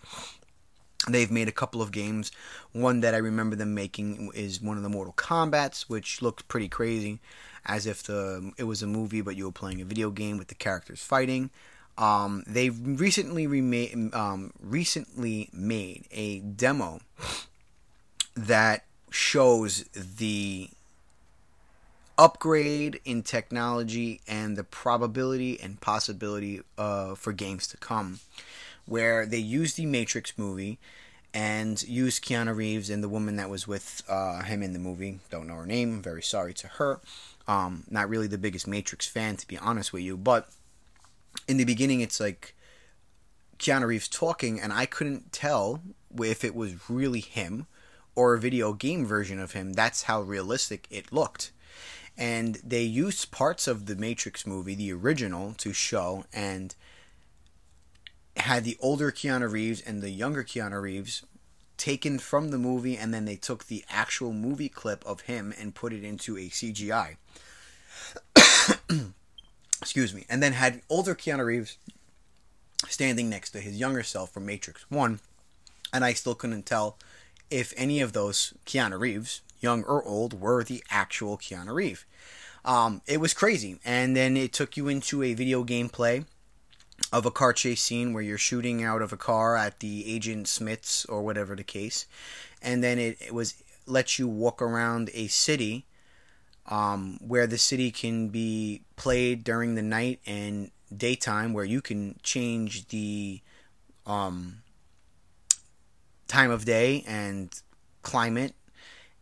They've 1.10 1.32
made 1.32 1.48
a 1.48 1.52
couple 1.52 1.82
of 1.82 1.92
games. 1.92 2.32
One 2.74 3.00
that 3.00 3.16
I 3.16 3.18
remember 3.18 3.56
them 3.56 3.74
making 3.74 4.30
is 4.36 4.62
one 4.62 4.78
of 4.78 4.84
the 4.84 4.90
Mortal 4.90 5.14
Kombat's, 5.14 5.90
which 5.90 6.22
looked 6.22 6.48
pretty 6.48 6.68
crazy, 6.68 7.20
as 7.66 7.88
if 7.88 8.04
the 8.04 8.52
it 8.58 8.66
was 8.66 8.84
a 8.84 8.88
movie, 8.88 9.22
but 9.22 9.36
you 9.36 9.46
were 9.46 9.52
playing 9.52 9.82
a 9.82 9.86
video 9.86 10.12
game 10.12 10.38
with 10.38 10.50
the 10.50 10.56
characters 10.56 11.02
fighting. 11.02 11.50
Um, 11.98 12.44
they 12.46 12.70
recently 12.70 13.48
remade, 13.48 14.14
um, 14.14 14.54
recently 14.60 15.50
made 15.52 16.06
a 16.12 16.40
demo 16.40 17.00
that 18.36 18.86
shows 19.10 19.86
the 19.94 20.70
upgrade 22.22 23.02
in 23.04 23.24
technology 23.24 24.22
and 24.28 24.56
the 24.56 24.64
probability 24.64 25.60
and 25.60 25.82
possibility 25.82 26.62
uh, 26.78 27.16
for 27.16 27.34
games 27.34 27.66
to 27.66 27.78
come, 27.78 28.20
where 28.86 29.26
they 29.26 29.40
used 29.40 29.76
the 29.76 29.88
Matrix 29.88 30.38
movie 30.38 30.78
and 31.34 31.82
used 31.82 32.24
Keanu 32.24 32.56
Reeves 32.56 32.92
and 32.92 33.04
the 33.04 33.10
woman 33.10 33.38
that 33.38 33.50
was 33.50 33.68
with 33.68 34.04
uh, 34.08 34.44
him 34.44 34.62
in 34.62 34.74
the 34.74 34.78
movie. 34.80 35.18
Don't 35.32 35.48
know 35.48 35.56
her 35.56 35.66
name. 35.66 36.00
Very 36.00 36.22
sorry 36.22 36.54
to 36.54 36.68
her. 36.68 37.00
Um, 37.48 37.86
not 37.90 38.08
really 38.08 38.28
the 38.28 38.38
biggest 38.38 38.68
Matrix 38.68 39.08
fan, 39.08 39.36
to 39.38 39.48
be 39.48 39.58
honest 39.58 39.92
with 39.92 40.04
you, 40.04 40.16
but 40.16 40.48
in 41.48 41.58
the 41.58 41.66
beginning, 41.66 42.02
it's 42.02 42.20
like 42.20 42.54
Keanu 43.58 43.88
Reeves 43.88 44.08
talking, 44.08 44.62
and 44.62 44.72
I 44.72 44.86
couldn't 44.86 45.32
tell 45.32 45.82
if 46.22 46.44
it 46.44 46.54
was 46.54 46.88
really 46.88 47.22
him 47.22 47.66
or 48.14 48.36
a 48.36 48.40
video 48.40 48.74
game 48.74 49.08
version 49.08 49.40
of 49.40 49.54
him. 49.54 49.74
That's 49.74 50.04
how 50.04 50.22
realistic 50.22 50.86
it 50.92 51.12
looked 51.12 51.52
and 52.18 52.56
they 52.64 52.84
used 52.84 53.32
parts 53.32 53.68
of 53.68 53.86
the 53.86 53.96
Matrix 53.96 54.46
movie, 54.46 54.76
the 54.76 54.94
original, 54.94 55.54
to 55.54 55.74
show 55.74 56.26
and 56.34 56.76
had 58.38 58.64
the 58.64 58.78
older 58.80 59.12
Keanu 59.12 59.52
Reeves 59.52 59.82
and 59.82 60.02
the 60.02 60.10
younger 60.10 60.44
Keanu 60.44 60.82
Reeves 60.82 61.24
taken 61.78 62.20
from 62.20 62.50
the 62.50 62.58
movie, 62.58 62.96
and 62.96 63.14
then 63.14 63.26
they 63.26 63.36
took 63.36 63.66
the 63.66 63.84
actual 63.90 64.34
movie 64.34 64.70
clip 64.70 65.04
of 65.06 65.22
him 65.22 65.54
and 65.60 65.74
put 65.74 65.94
it 65.94 66.04
into 66.04 66.38
a 66.38 66.48
CGI. 66.48 67.16
Excuse 69.82 70.14
me, 70.14 70.26
and 70.30 70.44
then 70.44 70.54
had 70.54 70.82
older 70.90 71.16
Keanu 71.16 71.46
Reeves 71.46 71.78
standing 72.88 73.30
next 73.30 73.52
to 73.52 73.60
his 73.60 73.80
younger 73.80 74.04
self 74.04 74.32
from 74.32 74.46
Matrix 74.46 74.86
1, 74.90 75.20
and 75.92 76.06
I 76.06 76.14
still 76.14 76.36
couldn't 76.36 76.68
tell 76.68 76.98
if 77.50 77.74
any 77.76 78.00
of 78.00 78.14
those 78.14 78.54
Keanu 78.66 79.00
Reeves 79.00 79.42
young 79.62 79.84
or 79.84 80.04
old, 80.04 80.40
were 80.40 80.64
the 80.64 80.84
actual 80.90 81.38
Keanu 81.38 81.74
Reeves. 81.74 82.06
Um, 82.66 83.02
it 83.08 83.20
was 83.20 83.34
crazy. 83.34 83.80
And 83.86 84.16
then 84.16 84.38
it 84.38 84.54
took 84.54 84.78
you 84.78 84.88
into 84.88 85.24
a 85.24 85.34
video 85.34 85.64
gameplay 85.64 86.26
of 87.12 87.26
a 87.26 87.32
car 87.32 87.54
chase 87.54 87.82
scene 87.82 88.14
where 88.14 88.24
you're 88.24 88.38
shooting 88.38 88.84
out 88.84 89.02
of 89.02 89.12
a 89.12 89.18
car 89.18 89.56
at 89.58 89.80
the 89.80 90.14
Agent 90.14 90.48
Smiths 90.48 91.06
or 91.06 91.24
whatever 91.24 91.56
the 91.56 91.64
case. 91.64 92.06
And 92.62 92.84
then 92.84 93.00
it, 93.00 93.18
it 93.22 93.34
was 93.34 93.64
lets 93.88 94.20
you 94.20 94.28
walk 94.28 94.62
around 94.62 95.10
a 95.14 95.28
city 95.28 95.86
um, 96.68 97.20
where 97.26 97.48
the 97.48 97.58
city 97.58 97.92
can 97.92 98.30
be 98.30 98.84
played 98.96 99.44
during 99.44 99.76
the 99.76 99.82
night 99.82 100.20
and 100.26 100.72
daytime 100.96 101.54
where 101.54 101.66
you 101.66 101.82
can 101.82 102.20
change 102.22 102.88
the 102.90 103.42
um, 104.06 104.62
time 106.28 106.52
of 106.52 106.64
day 106.64 107.04
and 107.08 107.62
climate 108.04 108.54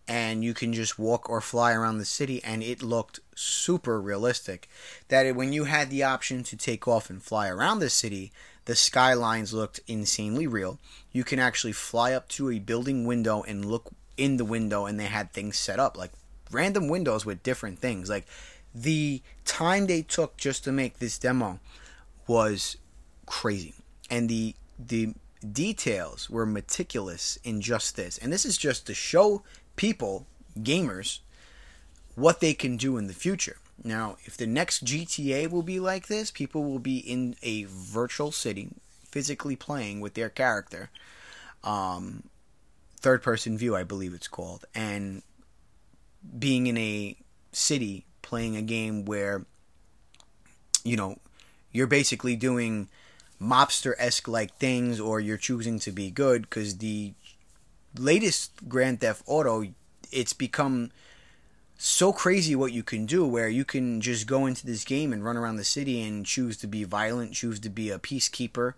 and 0.10 0.44
you 0.44 0.54
can 0.54 0.74
just 0.74 1.00
walk 1.00 1.30
or 1.30 1.40
fly 1.40 1.72
around 1.72 2.00
the 2.00 2.06
city 2.06 2.44
and 2.44 2.62
it 2.62 2.84
looked 2.84 3.22
super 3.36 4.02
realistic. 4.02 4.68
That 5.08 5.26
it, 5.26 5.36
when 5.36 5.54
you 5.54 5.66
had 5.66 5.90
the 5.90 6.04
option 6.04 6.44
to 6.44 6.58
take 6.58 6.88
off 6.88 7.10
and 7.10 7.24
fly 7.24 7.48
around 7.48 7.80
the 7.80 7.90
city 7.90 8.34
the 8.70 8.76
skylines 8.76 9.52
looked 9.52 9.80
insanely 9.88 10.46
real. 10.46 10.78
You 11.12 11.24
can 11.24 11.40
actually 11.40 11.72
fly 11.72 12.14
up 12.14 12.28
to 12.30 12.52
a 12.52 12.60
building 12.60 13.04
window 13.08 13.42
and 13.42 13.66
look 13.66 13.90
in 14.16 14.38
the 14.38 14.46
window 14.46 14.86
and 14.86 15.00
they 15.00 15.06
had 15.08 15.34
things 15.34 15.58
set 15.58 15.80
up 15.80 15.98
like 15.98 16.12
random 16.52 16.88
windows 16.88 17.26
with 17.26 17.42
different 17.42 17.80
things. 17.80 18.12
Like 18.12 18.28
the 18.76 19.24
time 19.44 19.88
they 19.88 20.04
took 20.04 20.38
just 20.38 20.66
to 20.66 20.72
make 20.72 21.00
this 21.00 21.18
demo 21.18 21.60
was 22.28 22.78
crazy. 23.26 23.74
And 24.12 24.30
the 24.30 24.54
the 24.78 25.16
details 25.52 26.30
were 26.30 26.46
meticulous 26.46 27.40
in 27.44 27.62
just 27.62 27.96
this. 27.96 28.20
And 28.20 28.32
this 28.32 28.46
is 28.46 28.56
just 28.56 28.86
to 28.86 28.94
show 28.94 29.42
people, 29.80 30.28
gamers, 30.60 31.20
what 32.16 32.42
they 32.42 32.54
can 32.54 32.76
do 32.76 32.98
in 32.98 33.08
the 33.08 33.14
future. 33.14 33.56
Now, 33.82 34.18
if 34.26 34.36
the 34.36 34.46
next 34.46 34.84
GTA 34.84 35.50
will 35.50 35.64
be 35.64 35.80
like 35.80 36.08
this, 36.08 36.32
people 36.32 36.66
will 36.66 36.80
be 36.80 36.98
in 36.98 37.38
a 37.42 37.64
virtual 37.64 38.34
city, 38.34 38.72
physically 39.06 39.56
playing 39.56 40.02
with 40.02 40.16
their 40.16 40.28
character. 40.28 40.90
Um, 41.64 42.24
third 42.98 43.24
person 43.24 43.58
view, 43.58 43.74
I 43.74 43.84
believe 43.84 44.14
it's 44.14 44.28
called, 44.28 44.66
and 44.76 45.22
being 46.38 46.68
in 46.68 46.78
a 46.78 47.16
city 47.54 48.06
playing 48.22 48.58
a 48.58 48.62
game 48.62 49.06
where, 49.06 49.46
you 50.84 50.98
know, 50.98 51.20
you're 51.72 51.88
basically 51.88 52.36
doing 52.36 52.90
mobster 53.42 53.94
esque 53.98 54.28
like 54.28 54.58
things, 54.58 55.00
or 55.00 55.22
you're 55.22 55.38
choosing 55.38 55.80
to 55.80 55.92
be 55.94 56.12
good 56.12 56.42
because 56.42 56.80
the 56.80 57.14
latest 57.98 58.68
Grand 58.68 59.02
Theft 59.02 59.24
Auto, 59.26 59.66
it's 60.12 60.34
become 60.34 60.92
so 61.78 62.12
crazy 62.12 62.56
what 62.56 62.74
you 62.74 62.84
can 62.84 63.06
do 63.06 63.26
where 63.26 63.48
you 63.48 63.64
can 63.64 64.02
just 64.02 64.28
go 64.28 64.46
into 64.46 64.66
this 64.66 64.84
game 64.84 65.14
and 65.14 65.24
run 65.24 65.38
around 65.38 65.56
the 65.56 65.64
city 65.64 66.02
and 66.02 66.26
choose 66.26 66.58
to 66.58 66.68
be 66.68 66.84
violent, 66.84 67.34
choose 67.34 67.60
to 67.62 67.70
be 67.70 67.90
a 67.90 67.98
peacekeeper. 67.98 68.74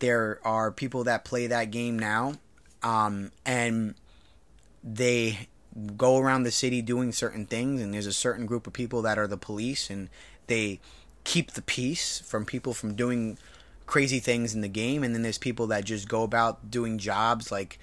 There 0.00 0.40
are 0.44 0.72
people 0.72 1.04
that 1.04 1.24
play 1.24 1.46
that 1.46 1.70
game 1.70 1.98
now, 1.98 2.34
um, 2.82 3.30
and 3.46 3.94
they 4.82 5.48
go 5.96 6.18
around 6.18 6.42
the 6.42 6.50
city 6.50 6.82
doing 6.82 7.12
certain 7.12 7.46
things, 7.46 7.80
and 7.80 7.94
there's 7.94 8.06
a 8.06 8.12
certain 8.12 8.46
group 8.46 8.66
of 8.66 8.72
people 8.72 9.02
that 9.02 9.18
are 9.18 9.28
the 9.28 9.36
police, 9.36 9.88
and 9.88 10.08
they 10.48 10.80
keep 11.22 11.52
the 11.52 11.62
peace 11.62 12.18
from 12.18 12.44
people 12.44 12.74
from 12.74 12.94
doing 12.94 13.38
crazy 13.86 14.18
things 14.18 14.54
in 14.54 14.60
the 14.60 14.68
game, 14.68 15.04
and 15.04 15.14
then 15.14 15.22
there's 15.22 15.38
people 15.38 15.68
that 15.68 15.84
just 15.84 16.08
go 16.08 16.24
about 16.24 16.70
doing 16.70 16.98
jobs 16.98 17.52
like 17.52 17.78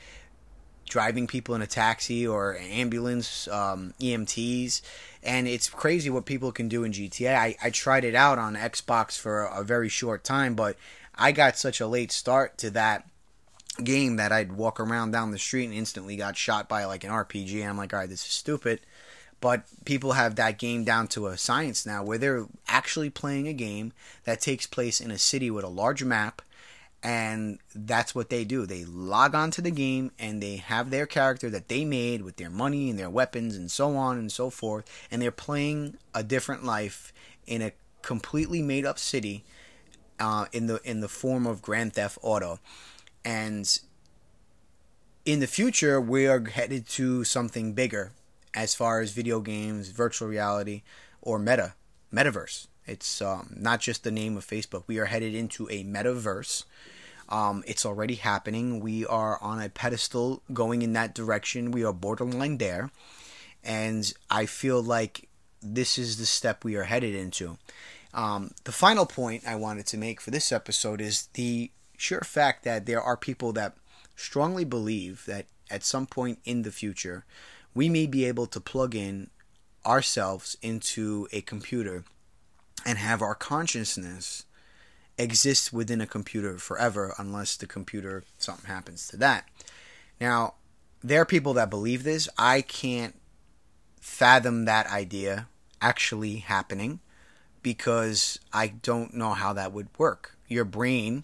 driving 0.88 1.28
people 1.28 1.54
in 1.56 1.62
a 1.62 1.68
taxi 1.68 2.26
or 2.26 2.58
ambulance, 2.58 3.48
um, 3.50 3.94
EMTs, 4.00 4.82
and 5.24 5.48
it's 5.48 5.70
crazy 5.70 6.10
what 6.10 6.26
people 6.26 6.52
can 6.52 6.68
do 6.68 6.84
in 6.84 6.92
GTA. 6.92 7.36
I, 7.36 7.56
I 7.62 7.70
tried 7.70 8.06
it 8.06 8.16
out 8.16 8.40
on 8.40 8.56
Xbox 8.56 9.20
for 9.20 9.44
a, 9.44 9.62
a 9.62 9.64
very 9.64 9.90
short 9.90 10.24
time, 10.24 10.56
but 10.56 10.78
I 11.16 11.32
got 11.32 11.58
such 11.58 11.82
a 11.82 11.88
late 11.88 12.12
start 12.12 12.58
to 12.60 12.70
that 12.72 13.08
game 13.84 14.16
that 14.16 14.32
I'd 14.32 14.54
walk 14.54 14.80
around 14.80 15.12
down 15.12 15.32
the 15.32 15.40
street 15.40 15.66
and 15.66 15.74
instantly 15.74 16.16
got 16.16 16.38
shot 16.38 16.68
by 16.68 16.86
like 16.86 17.04
an 17.04 17.12
RPG. 17.12 17.62
And 17.62 17.70
I'm 17.70 17.78
like, 17.78 17.94
all 17.94 18.00
right, 18.00 18.10
this 18.10 18.26
is 18.26 18.32
stupid. 18.32 18.80
But 19.40 19.64
people 19.86 20.14
have 20.14 20.36
that 20.36 20.58
game 20.58 20.84
down 20.84 21.08
to 21.10 21.28
a 21.28 21.38
science 21.38 21.86
now 21.86 22.04
where 22.04 22.18
they're 22.18 22.46
actually 22.68 23.12
playing 23.12 23.48
a 23.48 23.54
game 23.54 23.94
that 24.24 24.42
takes 24.42 24.66
place 24.66 25.00
in 25.00 25.12
a 25.12 25.20
city 25.20 25.52
with 25.52 25.64
a 25.64 25.70
large 25.70 26.04
map 26.04 26.42
and 27.04 27.60
that's 27.76 28.16
what 28.16 28.30
they 28.30 28.44
do. 28.44 28.66
They 28.66 28.86
log 28.86 29.36
on 29.36 29.52
to 29.52 29.62
the 29.62 29.72
game 29.72 30.12
and 30.18 30.42
they 30.42 30.58
have 30.58 30.90
their 30.90 31.06
character 31.06 31.50
that 31.50 31.68
they 31.68 31.86
made 31.86 32.22
with 32.22 32.38
their 32.38 32.50
money 32.50 32.90
and 32.90 32.98
their 32.98 33.10
weapons 33.10 33.56
and 33.56 33.70
so 33.70 33.96
on 33.96 34.18
and 34.18 34.32
so 34.32 34.50
forth, 34.50 34.86
and 35.12 35.22
they're 35.22 35.32
playing 35.32 35.98
a 36.14 36.24
different 36.24 36.64
life 36.64 37.14
in 37.46 37.62
a 37.62 37.72
completely 38.02 38.62
made 38.62 38.86
up 38.86 38.98
city 38.98 39.44
uh, 40.20 40.46
in 40.52 40.68
the 40.68 40.80
in 40.84 41.02
the 41.02 41.08
form 41.08 41.46
of 41.46 41.62
Grand 41.62 41.94
Theft 41.94 42.18
Auto, 42.22 42.60
and 43.24 43.80
in 45.26 45.40
the 45.40 45.48
future 45.48 46.02
we 46.02 46.28
are 46.28 46.44
headed 46.44 46.88
to 46.88 47.24
something 47.24 47.74
bigger 47.74 48.14
as 48.54 48.74
far 48.74 49.02
as 49.02 49.12
video 49.12 49.40
games, 49.40 49.90
virtual 49.90 50.28
reality, 50.28 50.82
or 51.22 51.38
meta 51.38 51.74
metaverse. 52.12 52.68
It's 52.88 53.22
um, 53.22 53.54
not 53.56 53.82
just 53.82 54.04
the 54.04 54.12
name 54.12 54.38
of 54.38 54.48
Facebook. 54.48 54.84
We 54.88 54.98
are 55.00 55.06
headed 55.06 55.36
into 55.36 55.68
a 55.70 55.84
metaverse 55.84 56.64
um, 57.30 57.64
it's 57.68 57.86
already 57.86 58.16
happening. 58.16 58.80
We 58.80 59.06
are 59.06 59.42
on 59.42 59.62
a 59.62 59.70
pedestal 59.70 60.42
going 60.54 60.82
in 60.82 60.94
that 60.94 61.14
direction. 61.14 61.72
We 61.72 61.84
are 61.84 61.94
borderline 61.94 62.58
there. 62.58 62.92
And 63.64 64.12
I 64.30 64.46
feel 64.46 64.82
like 64.82 65.28
this 65.62 65.98
is 65.98 66.18
the 66.18 66.26
step 66.26 66.64
we 66.64 66.76
are 66.76 66.84
headed 66.84 67.16
into. 67.16 67.58
Um, 68.14 68.52
the 68.64 68.72
final 68.72 69.06
point 69.06 69.46
I 69.46 69.56
wanted 69.56 69.86
to 69.88 69.98
make 69.98 70.22
for 70.22 70.32
this 70.32 70.52
episode 70.52 71.02
is 71.02 71.28
the 71.34 71.72
sheer 71.98 72.22
fact 72.22 72.64
that 72.64 72.86
there 72.86 73.02
are 73.02 73.18
people 73.18 73.52
that 73.54 73.76
strongly 74.16 74.64
believe 74.64 75.26
that 75.28 75.48
at 75.70 75.84
some 75.84 76.06
point 76.06 76.40
in 76.46 76.62
the 76.62 76.72
future, 76.72 77.26
we 77.74 77.90
may 77.90 78.06
be 78.06 78.24
able 78.24 78.48
to 78.48 78.62
plug 78.62 78.96
in 78.96 79.30
ourselves 79.86 80.58
into 80.62 81.28
a 81.34 81.42
computer 81.42 82.06
and 82.86 82.98
have 82.98 83.22
our 83.22 83.36
consciousness 83.36 84.46
exist 85.18 85.74
within 85.74 86.02
a 86.02 86.08
computer 86.08 86.58
forever 86.58 87.14
unless 87.18 87.58
the 87.58 87.68
computer 87.68 88.24
something 88.38 88.68
happens 88.68 89.08
to 89.08 89.18
that. 89.18 89.48
Now, 90.22 90.56
there 91.04 91.22
are 91.22 91.26
people 91.26 91.54
that 91.54 91.70
believe 91.70 92.04
this. 92.04 92.30
I 92.38 92.62
can't 92.62 93.16
fathom 94.00 94.66
that 94.66 94.88
idea 94.88 95.48
actually 95.82 96.38
happening 96.38 97.00
because 97.62 98.40
I 98.54 98.68
don't 98.68 99.14
know 99.14 99.34
how 99.34 99.54
that 99.54 99.74
would 99.74 99.90
work. 99.98 100.38
Your 100.48 100.66
brain 100.66 101.24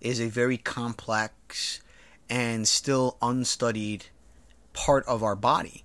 is 0.00 0.20
a 0.20 0.28
very 0.28 0.56
complex 0.56 1.80
and 2.30 2.66
still 2.66 3.16
unstudied 3.20 4.06
part 4.72 5.04
of 5.06 5.22
our 5.22 5.36
body. 5.36 5.83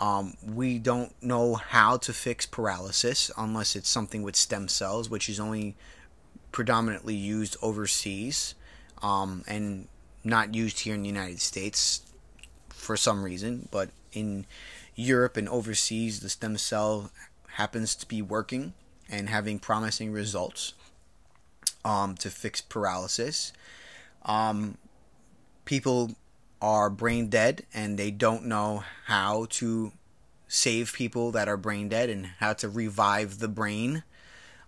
Um, 0.00 0.34
we 0.42 0.78
don't 0.78 1.12
know 1.22 1.54
how 1.54 1.98
to 1.98 2.12
fix 2.14 2.46
paralysis 2.46 3.30
unless 3.36 3.76
it's 3.76 3.88
something 3.88 4.22
with 4.22 4.34
stem 4.34 4.66
cells, 4.66 5.10
which 5.10 5.28
is 5.28 5.38
only 5.38 5.76
predominantly 6.52 7.14
used 7.14 7.56
overseas 7.60 8.54
um, 9.02 9.44
and 9.46 9.88
not 10.24 10.54
used 10.54 10.80
here 10.80 10.94
in 10.94 11.02
the 11.02 11.08
United 11.08 11.40
States 11.40 12.02
for 12.70 12.96
some 12.96 13.22
reason, 13.22 13.68
but 13.70 13.90
in 14.12 14.46
Europe 14.94 15.36
and 15.36 15.48
overseas, 15.48 16.20
the 16.20 16.30
stem 16.30 16.56
cell 16.56 17.10
happens 17.54 17.94
to 17.94 18.06
be 18.06 18.22
working 18.22 18.72
and 19.10 19.28
having 19.28 19.58
promising 19.58 20.12
results 20.12 20.72
um, 21.84 22.14
to 22.16 22.30
fix 22.30 22.60
paralysis. 22.60 23.52
Um, 24.24 24.78
people 25.64 26.12
are 26.60 26.90
brain 26.90 27.28
dead 27.28 27.64
and 27.72 27.98
they 27.98 28.10
don't 28.10 28.44
know 28.44 28.84
how 29.06 29.46
to 29.50 29.92
save 30.48 30.92
people 30.92 31.30
that 31.32 31.48
are 31.48 31.56
brain 31.56 31.88
dead 31.88 32.10
and 32.10 32.26
how 32.38 32.52
to 32.52 32.68
revive 32.68 33.38
the 33.38 33.48
brain 33.48 34.02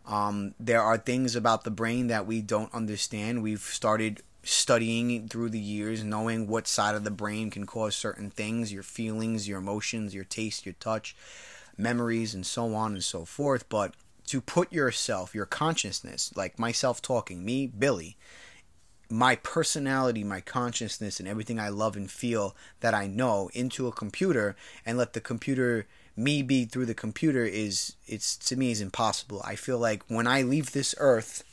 um, 0.07 0.55
there 0.59 0.83
are 0.83 0.99
things 0.99 1.37
about 1.37 1.65
the 1.65 1.71
brain 1.71 2.09
that 2.09 2.27
we 2.27 2.43
don't 2.43 2.75
understand. 2.75 3.43
We've 3.43 3.61
started 3.61 4.23
studying 4.43 5.29
through 5.29 5.51
the 5.51 5.61
years, 5.61 6.03
knowing 6.03 6.49
what 6.49 6.67
side 6.67 6.95
of 6.95 7.05
the 7.05 7.11
brain 7.11 7.51
can 7.51 7.67
cause 7.67 7.95
certain 7.95 8.31
things 8.31 8.73
your 8.73 8.83
feelings, 8.83 9.47
your 9.47 9.59
emotions, 9.59 10.15
your 10.15 10.25
taste, 10.25 10.67
your 10.67 10.75
touch, 10.75 11.15
memories, 11.77 12.35
and 12.35 12.45
so 12.45 12.75
on 12.75 12.93
and 12.95 13.05
so 13.05 13.25
forth. 13.25 13.69
But 13.69 13.95
to 14.27 14.41
put 14.41 14.73
yourself, 14.73 15.35
your 15.35 15.47
consciousness, 15.47 16.33
like 16.35 16.59
myself 16.59 17.01
talking, 17.01 17.45
me, 17.45 17.67
Billy, 17.67 18.17
my 19.13 19.37
personality, 19.37 20.25
my 20.25 20.41
consciousness, 20.41 21.21
and 21.21 21.29
everything 21.29 21.61
I 21.61 21.69
love 21.69 21.97
and 21.97 22.11
feel 22.11 22.57
that 22.81 22.95
I 22.95 23.07
know 23.07 23.51
into 23.53 23.87
a 23.87 23.93
computer 23.93 24.57
and 24.87 24.97
let 24.97 25.13
the 25.13 25.21
computer 25.21 25.87
me 26.17 26.43
be 26.43 26.65
through 26.65 26.87
the 26.87 26.95
computer 26.95 27.45
is 27.45 27.95
it's 28.07 28.37
to 28.37 28.57
me 28.57 28.71
is 28.71 28.81
impossible. 28.81 29.43
I 29.45 29.55
feel 29.55 29.79
like 29.79 30.03
when 30.09 30.27
I 30.27 30.43
leave 30.43 30.73
this 30.73 30.95
earth 30.99 31.45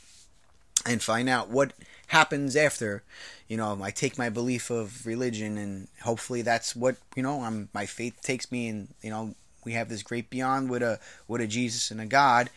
and 0.86 1.02
find 1.02 1.28
out 1.28 1.50
what 1.50 1.74
happens 2.08 2.56
after, 2.56 3.02
you 3.46 3.58
know, 3.58 3.78
I 3.82 3.90
take 3.90 4.16
my 4.16 4.30
belief 4.30 4.70
of 4.70 5.06
religion 5.06 5.58
and 5.58 5.88
hopefully 6.02 6.40
that's 6.42 6.74
what, 6.74 6.96
you 7.14 7.22
know, 7.22 7.42
I'm 7.42 7.68
my 7.74 7.84
faith 7.84 8.20
takes 8.22 8.50
me 8.50 8.68
and, 8.68 8.88
you 9.02 9.10
know, 9.10 9.34
we 9.64 9.72
have 9.72 9.90
this 9.90 10.02
great 10.02 10.30
beyond 10.30 10.70
with 10.70 10.82
a 10.82 10.98
with 11.28 11.42
a 11.42 11.46
Jesus 11.46 11.90
and 11.90 12.00
a 12.00 12.06
God. 12.06 12.48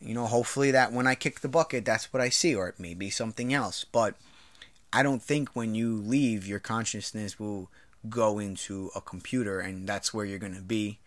You 0.00 0.14
know, 0.14 0.26
hopefully 0.26 0.70
that 0.70 0.92
when 0.92 1.06
I 1.06 1.14
kick 1.14 1.40
the 1.40 1.48
bucket 1.48 1.84
that's 1.84 2.12
what 2.12 2.20
I 2.20 2.28
see 2.28 2.54
or 2.54 2.68
it 2.68 2.78
may 2.78 2.94
be 2.94 3.10
something 3.10 3.52
else. 3.52 3.84
But 3.84 4.14
I 4.92 5.02
don't 5.02 5.22
think 5.22 5.50
when 5.50 5.74
you 5.74 5.96
leave 5.96 6.46
your 6.46 6.60
consciousness 6.60 7.38
will 7.38 7.70
go 8.08 8.38
into 8.38 8.90
a 8.94 9.00
computer 9.00 9.60
and 9.60 9.88
that's 9.88 10.14
where 10.14 10.24
you're 10.24 10.38
going 10.38 10.54
to 10.54 10.62
be 10.62 10.98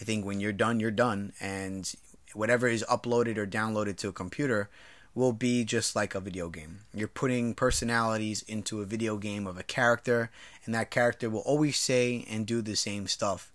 I 0.00 0.04
think 0.04 0.24
when 0.24 0.40
you're 0.40 0.52
done, 0.52 0.80
you're 0.80 0.90
done, 0.90 1.32
and 1.40 1.92
whatever 2.34 2.68
is 2.68 2.84
uploaded 2.88 3.36
or 3.36 3.46
downloaded 3.46 3.96
to 3.98 4.08
a 4.08 4.12
computer 4.12 4.68
will 5.14 5.32
be 5.32 5.64
just 5.64 5.96
like 5.96 6.14
a 6.14 6.20
video 6.20 6.48
game. 6.48 6.80
You're 6.94 7.08
putting 7.08 7.54
personalities 7.54 8.42
into 8.42 8.80
a 8.80 8.86
video 8.86 9.16
game 9.16 9.46
of 9.46 9.58
a 9.58 9.62
character, 9.62 10.30
and 10.64 10.74
that 10.74 10.90
character 10.90 11.28
will 11.28 11.40
always 11.40 11.76
say 11.76 12.24
and 12.30 12.46
do 12.46 12.62
the 12.62 12.76
same 12.76 13.08
stuff. 13.08 13.52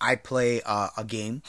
I 0.00 0.16
play 0.16 0.62
uh, 0.64 0.90
a 0.96 1.04
game. 1.04 1.42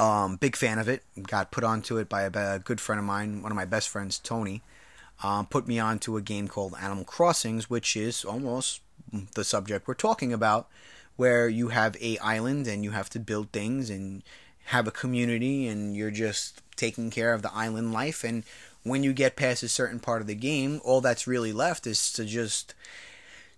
Um, 0.00 0.36
big 0.36 0.56
fan 0.56 0.78
of 0.78 0.88
it. 0.88 1.02
Got 1.22 1.50
put 1.50 1.62
onto 1.62 1.98
it 1.98 2.08
by 2.08 2.22
a, 2.22 2.30
a, 2.54 2.58
good 2.58 2.80
friend 2.80 2.98
of 2.98 3.04
mine, 3.04 3.42
one 3.42 3.52
of 3.52 3.56
my 3.56 3.66
best 3.66 3.90
friends, 3.90 4.18
Tony. 4.18 4.62
Um, 5.22 5.44
put 5.44 5.68
me 5.68 5.78
onto 5.78 6.16
a 6.16 6.22
game 6.22 6.48
called 6.48 6.74
Animal 6.80 7.04
Crossings, 7.04 7.68
which 7.68 7.98
is 7.98 8.24
almost 8.24 8.80
the 9.34 9.44
subject 9.44 9.86
we're 9.86 9.92
talking 9.92 10.32
about, 10.32 10.68
where 11.16 11.50
you 11.50 11.68
have 11.68 11.98
a 12.00 12.16
island 12.18 12.66
and 12.66 12.82
you 12.82 12.92
have 12.92 13.10
to 13.10 13.20
build 13.20 13.52
things 13.52 13.90
and 13.90 14.22
have 14.66 14.88
a 14.88 14.92
community 14.92 15.68
and 15.68 15.94
you're 15.94 16.10
just 16.10 16.62
taking 16.76 17.10
care 17.10 17.34
of 17.34 17.42
the 17.42 17.52
island 17.52 17.92
life 17.92 18.24
and 18.24 18.44
when 18.84 19.02
you 19.02 19.12
get 19.12 19.36
past 19.36 19.62
a 19.62 19.68
certain 19.68 19.98
part 19.98 20.22
of 20.22 20.26
the 20.26 20.34
game 20.34 20.80
all 20.84 21.00
that's 21.00 21.26
really 21.26 21.52
left 21.52 21.86
is 21.86 22.10
to 22.12 22.24
just 22.24 22.74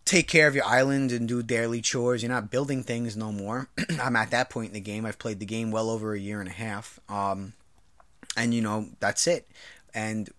take 0.04 0.28
care 0.28 0.46
of 0.46 0.54
your 0.54 0.64
island 0.64 1.12
and 1.12 1.28
do 1.28 1.42
daily 1.42 1.80
chores 1.80 2.22
you're 2.22 2.30
not 2.30 2.50
building 2.50 2.82
things 2.82 3.16
no 3.16 3.32
more 3.32 3.68
i'm 4.00 4.16
at 4.16 4.30
that 4.30 4.50
point 4.50 4.68
in 4.68 4.74
the 4.74 4.80
game 4.80 5.04
i've 5.06 5.18
played 5.18 5.38
the 5.38 5.46
game 5.46 5.70
well 5.70 5.90
over 5.90 6.14
a 6.14 6.20
year 6.20 6.40
and 6.40 6.48
a 6.48 6.52
half 6.52 6.98
um, 7.08 7.52
and 8.36 8.54
you 8.54 8.60
know 8.60 8.88
that's 9.00 9.26
it 9.26 9.48
and 9.94 10.30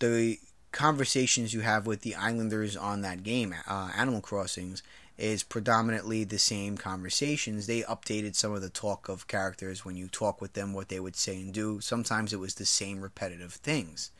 the 0.00 0.38
conversations 0.70 1.52
you 1.52 1.60
have 1.60 1.86
with 1.86 2.02
the 2.02 2.14
islanders 2.14 2.76
on 2.76 3.00
that 3.02 3.22
game 3.22 3.54
uh, 3.66 3.90
animal 3.96 4.20
crossings 4.20 4.82
is 5.18 5.42
predominantly 5.42 6.22
the 6.22 6.38
same 6.38 6.78
conversations. 6.78 7.66
They 7.66 7.82
updated 7.82 8.36
some 8.36 8.52
of 8.52 8.62
the 8.62 8.70
talk 8.70 9.08
of 9.08 9.26
characters 9.26 9.84
when 9.84 9.96
you 9.96 10.06
talk 10.06 10.40
with 10.40 10.52
them, 10.52 10.72
what 10.72 10.88
they 10.88 11.00
would 11.00 11.16
say 11.16 11.40
and 11.40 11.52
do. 11.52 11.80
Sometimes 11.80 12.32
it 12.32 12.38
was 12.38 12.54
the 12.54 12.64
same 12.64 13.00
repetitive 13.00 13.54
things. 13.54 14.12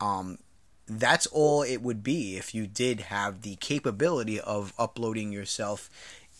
Um, 0.00 0.38
that's 0.86 1.26
all 1.26 1.62
it 1.62 1.82
would 1.82 2.02
be 2.02 2.36
if 2.36 2.54
you 2.54 2.66
did 2.66 3.00
have 3.00 3.42
the 3.42 3.56
capability 3.56 4.40
of 4.40 4.72
uploading 4.78 5.32
yourself 5.32 5.88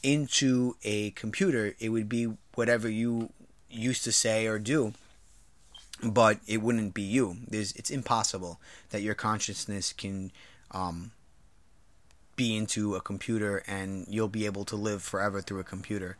into 0.03 0.77
a 0.83 1.11
computer. 1.11 1.75
It 1.79 1.91
would 1.91 2.09
be 2.09 2.33
whatever 2.55 2.89
you 2.89 3.31
used 3.71 4.05
to 4.05 4.13
say 4.13 4.47
or 4.47 4.59
do, 4.59 4.93
but 6.03 6.39
it 6.47 6.61
wouldn't 6.63 6.95
be 6.95 7.03
you. 7.03 7.37
There's, 7.49 7.73
it's 7.73 7.91
impossible 7.91 8.61
that 8.91 9.03
your 9.03 9.15
consciousness 9.15 9.93
can 9.93 10.33
um, 10.73 11.13
be 12.37 12.57
into 12.57 12.95
a 12.95 13.01
computer 13.01 13.63
and 13.67 14.07
you'll 14.09 14.29
be 14.29 14.47
able 14.47 14.65
to 14.67 14.77
live 14.77 15.03
forever 15.03 15.41
through 15.41 15.61
a 15.61 15.65
computer. 15.65 16.17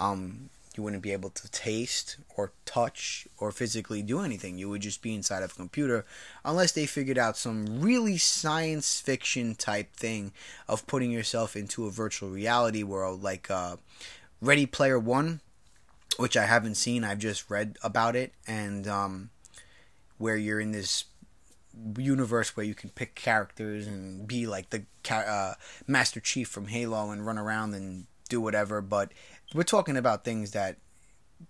Um, 0.00 0.50
you 0.76 0.82
wouldn't 0.82 1.02
be 1.02 1.12
able 1.12 1.30
to 1.30 1.50
taste 1.50 2.16
or 2.36 2.52
touch 2.64 3.26
or 3.38 3.50
physically 3.50 4.02
do 4.02 4.20
anything. 4.20 4.58
You 4.58 4.68
would 4.70 4.82
just 4.82 5.02
be 5.02 5.14
inside 5.14 5.42
of 5.42 5.52
a 5.52 5.54
computer 5.54 6.04
unless 6.44 6.72
they 6.72 6.86
figured 6.86 7.18
out 7.18 7.36
some 7.36 7.80
really 7.80 8.18
science 8.18 9.00
fiction 9.00 9.54
type 9.54 9.92
thing 9.94 10.32
of 10.68 10.86
putting 10.86 11.10
yourself 11.10 11.56
into 11.56 11.86
a 11.86 11.90
virtual 11.90 12.28
reality 12.28 12.82
world 12.82 13.22
like 13.22 13.50
uh, 13.50 13.76
Ready 14.40 14.66
Player 14.66 14.98
One, 14.98 15.40
which 16.16 16.36
I 16.36 16.44
haven't 16.46 16.76
seen. 16.76 17.04
I've 17.04 17.18
just 17.18 17.50
read 17.50 17.76
about 17.82 18.16
it 18.16 18.32
and 18.46 18.86
um, 18.86 19.30
where 20.18 20.36
you're 20.36 20.60
in 20.60 20.72
this 20.72 21.04
universe 21.98 22.56
where 22.56 22.64
you 22.64 22.74
can 22.74 22.90
pick 22.90 23.14
characters 23.14 23.86
and 23.86 24.26
be 24.26 24.46
like 24.46 24.70
the 24.70 24.84
uh, 25.10 25.54
Master 25.86 26.20
Chief 26.20 26.48
from 26.48 26.68
Halo 26.68 27.10
and 27.10 27.26
run 27.26 27.38
around 27.38 27.74
and 27.74 28.06
do 28.28 28.40
whatever. 28.40 28.80
But 28.80 29.12
we're 29.54 29.62
talking 29.62 29.96
about 29.96 30.24
things 30.24 30.52
that 30.52 30.76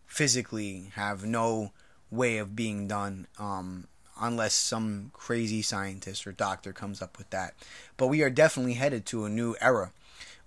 physically 0.06 0.90
have 0.94 1.24
no 1.24 1.72
way 2.11 2.38
of 2.38 2.56
being 2.56 2.87
done 2.87 3.26
um, 3.38 3.88
unless 4.20 4.54
some 4.54 5.11
crazy 5.12 5.62
scientist 5.62 6.26
or 6.26 6.32
doctor 6.32 6.72
comes 6.72 7.02
up 7.02 7.18
with 7.18 7.30
that. 7.30 7.54
But 7.96 8.09
we 8.09 8.22
are 8.22 8.30
definitely 8.30 8.74
headed 8.74 9.06
to 9.06 9.24
a 9.24 9.30
new 9.30 9.56
era 9.61 9.92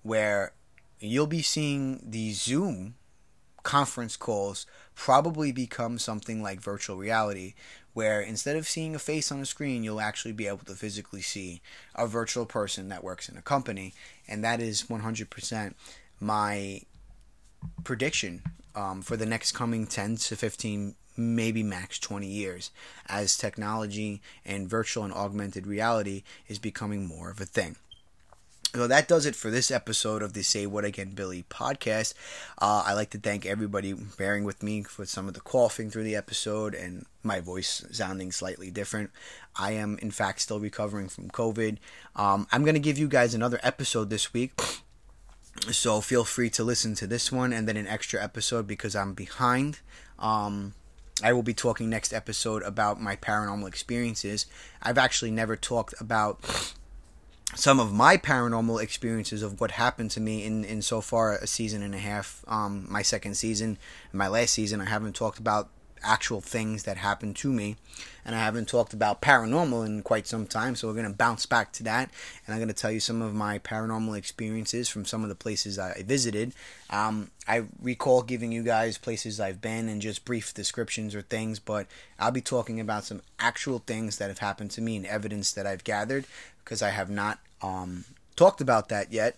where 0.02 0.52
you'll 0.98 1.26
be 1.26 1.42
seeing 1.42 2.00
the 2.02 2.32
Zoom 2.32 2.94
conference 3.62 4.16
calls 4.16 4.66
probably 4.94 5.52
become 5.52 5.98
something 5.98 6.42
like 6.42 6.60
virtual 6.60 6.96
reality 6.96 7.54
where 7.92 8.20
instead 8.20 8.56
of 8.56 8.68
seeing 8.68 8.94
a 8.94 8.98
face 8.98 9.32
on 9.32 9.40
a 9.40 9.46
screen, 9.46 9.82
you'll 9.82 10.00
actually 10.00 10.32
be 10.32 10.46
able 10.46 10.58
to 10.58 10.74
physically 10.74 11.20
see 11.20 11.60
a 11.94 12.06
virtual 12.06 12.46
person 12.46 12.88
that 12.88 13.04
works 13.04 13.28
in 13.28 13.36
a 13.36 13.42
company. 13.42 13.92
And 14.28 14.44
that 14.44 14.60
is 14.60 14.84
100% 14.84 15.74
my 16.20 16.82
prediction 17.84 18.42
um, 18.74 19.02
for 19.02 19.16
the 19.16 19.26
next 19.26 19.52
coming 19.52 19.86
10 19.86 20.16
to 20.16 20.36
15, 20.36 20.94
maybe 21.16 21.62
max 21.62 21.98
20 21.98 22.26
years, 22.26 22.70
as 23.06 23.36
technology 23.36 24.20
and 24.44 24.68
virtual 24.68 25.04
and 25.04 25.12
augmented 25.12 25.66
reality 25.66 26.22
is 26.48 26.58
becoming 26.58 27.06
more 27.06 27.30
of 27.30 27.40
a 27.40 27.46
thing. 27.46 27.76
So 28.72 28.86
that 28.86 29.08
does 29.08 29.26
it 29.26 29.34
for 29.34 29.50
this 29.50 29.72
episode 29.72 30.22
of 30.22 30.32
the 30.32 30.42
Say 30.42 30.64
What 30.64 30.84
Again 30.84 31.10
Billy 31.10 31.44
podcast. 31.50 32.14
Uh, 32.56 32.84
I 32.86 32.92
like 32.92 33.10
to 33.10 33.18
thank 33.18 33.44
everybody 33.44 33.94
bearing 33.94 34.44
with 34.44 34.62
me 34.62 34.84
for 34.84 35.04
some 35.04 35.26
of 35.26 35.34
the 35.34 35.40
coughing 35.40 35.90
through 35.90 36.04
the 36.04 36.14
episode 36.14 36.76
and 36.76 37.04
my 37.24 37.40
voice 37.40 37.84
sounding 37.90 38.30
slightly 38.30 38.70
different. 38.70 39.10
I 39.56 39.72
am, 39.72 39.98
in 39.98 40.12
fact, 40.12 40.40
still 40.40 40.60
recovering 40.60 41.08
from 41.08 41.30
COVID. 41.30 41.78
Um, 42.14 42.46
I'm 42.52 42.62
going 42.62 42.74
to 42.74 42.80
give 42.80 42.96
you 42.96 43.08
guys 43.08 43.34
another 43.34 43.58
episode 43.64 44.08
this 44.08 44.32
week. 44.32 44.52
So 45.70 46.00
feel 46.00 46.24
free 46.24 46.50
to 46.50 46.64
listen 46.64 46.94
to 46.96 47.06
this 47.06 47.30
one 47.30 47.52
and 47.52 47.68
then 47.68 47.76
an 47.76 47.86
extra 47.86 48.22
episode 48.22 48.66
because 48.66 48.96
I'm 48.96 49.12
behind. 49.14 49.80
Um, 50.18 50.74
I 51.22 51.32
will 51.32 51.42
be 51.42 51.54
talking 51.54 51.90
next 51.90 52.12
episode 52.12 52.62
about 52.62 53.00
my 53.00 53.16
paranormal 53.16 53.68
experiences. 53.68 54.46
I've 54.82 54.98
actually 54.98 55.30
never 55.30 55.56
talked 55.56 55.94
about 56.00 56.40
some 57.54 57.80
of 57.80 57.92
my 57.92 58.16
paranormal 58.16 58.82
experiences 58.82 59.42
of 59.42 59.60
what 59.60 59.72
happened 59.72 60.10
to 60.12 60.20
me 60.20 60.44
in, 60.44 60.64
in 60.64 60.82
so 60.82 61.00
far 61.00 61.36
a 61.36 61.46
season 61.46 61.82
and 61.82 61.94
a 61.94 61.98
half, 61.98 62.44
um, 62.46 62.86
my 62.88 63.02
second 63.02 63.34
season, 63.34 63.76
my 64.12 64.28
last 64.28 64.54
season. 64.54 64.80
I 64.80 64.86
haven't 64.86 65.14
talked 65.14 65.38
about 65.38 65.68
actual 66.02 66.40
things 66.40 66.84
that 66.84 66.96
happened 66.96 67.36
to 67.36 67.52
me, 67.52 67.76
and 68.24 68.34
I 68.34 68.38
haven't 68.38 68.68
talked 68.68 68.92
about 68.92 69.20
paranormal 69.20 69.84
in 69.86 70.02
quite 70.02 70.26
some 70.26 70.46
time. 70.46 70.76
So 70.76 70.88
we're 70.88 70.94
gonna 70.94 71.10
bounce 71.10 71.46
back 71.46 71.72
to 71.72 71.82
that, 71.84 72.10
and 72.46 72.54
I'm 72.54 72.60
gonna 72.60 72.72
tell 72.72 72.90
you 72.90 73.00
some 73.00 73.22
of 73.22 73.34
my 73.34 73.58
paranormal 73.58 74.16
experiences 74.16 74.88
from 74.88 75.04
some 75.04 75.22
of 75.22 75.28
the 75.28 75.34
places 75.34 75.78
I 75.78 76.02
visited. 76.02 76.52
Um, 76.90 77.30
I 77.46 77.64
recall 77.80 78.22
giving 78.22 78.52
you 78.52 78.62
guys 78.62 78.98
places 78.98 79.40
I've 79.40 79.60
been 79.60 79.88
and 79.88 80.00
just 80.00 80.24
brief 80.24 80.54
descriptions 80.54 81.14
or 81.14 81.22
things, 81.22 81.58
but 81.58 81.86
I'll 82.18 82.30
be 82.30 82.40
talking 82.40 82.80
about 82.80 83.04
some 83.04 83.22
actual 83.38 83.80
things 83.80 84.18
that 84.18 84.28
have 84.28 84.38
happened 84.38 84.70
to 84.72 84.80
me 84.80 84.96
and 84.96 85.06
evidence 85.06 85.52
that 85.52 85.66
I've 85.66 85.84
gathered 85.84 86.26
because 86.64 86.82
I 86.82 86.90
have 86.90 87.10
not 87.10 87.38
um, 87.62 88.04
talked 88.36 88.60
about 88.60 88.88
that 88.88 89.12
yet. 89.12 89.36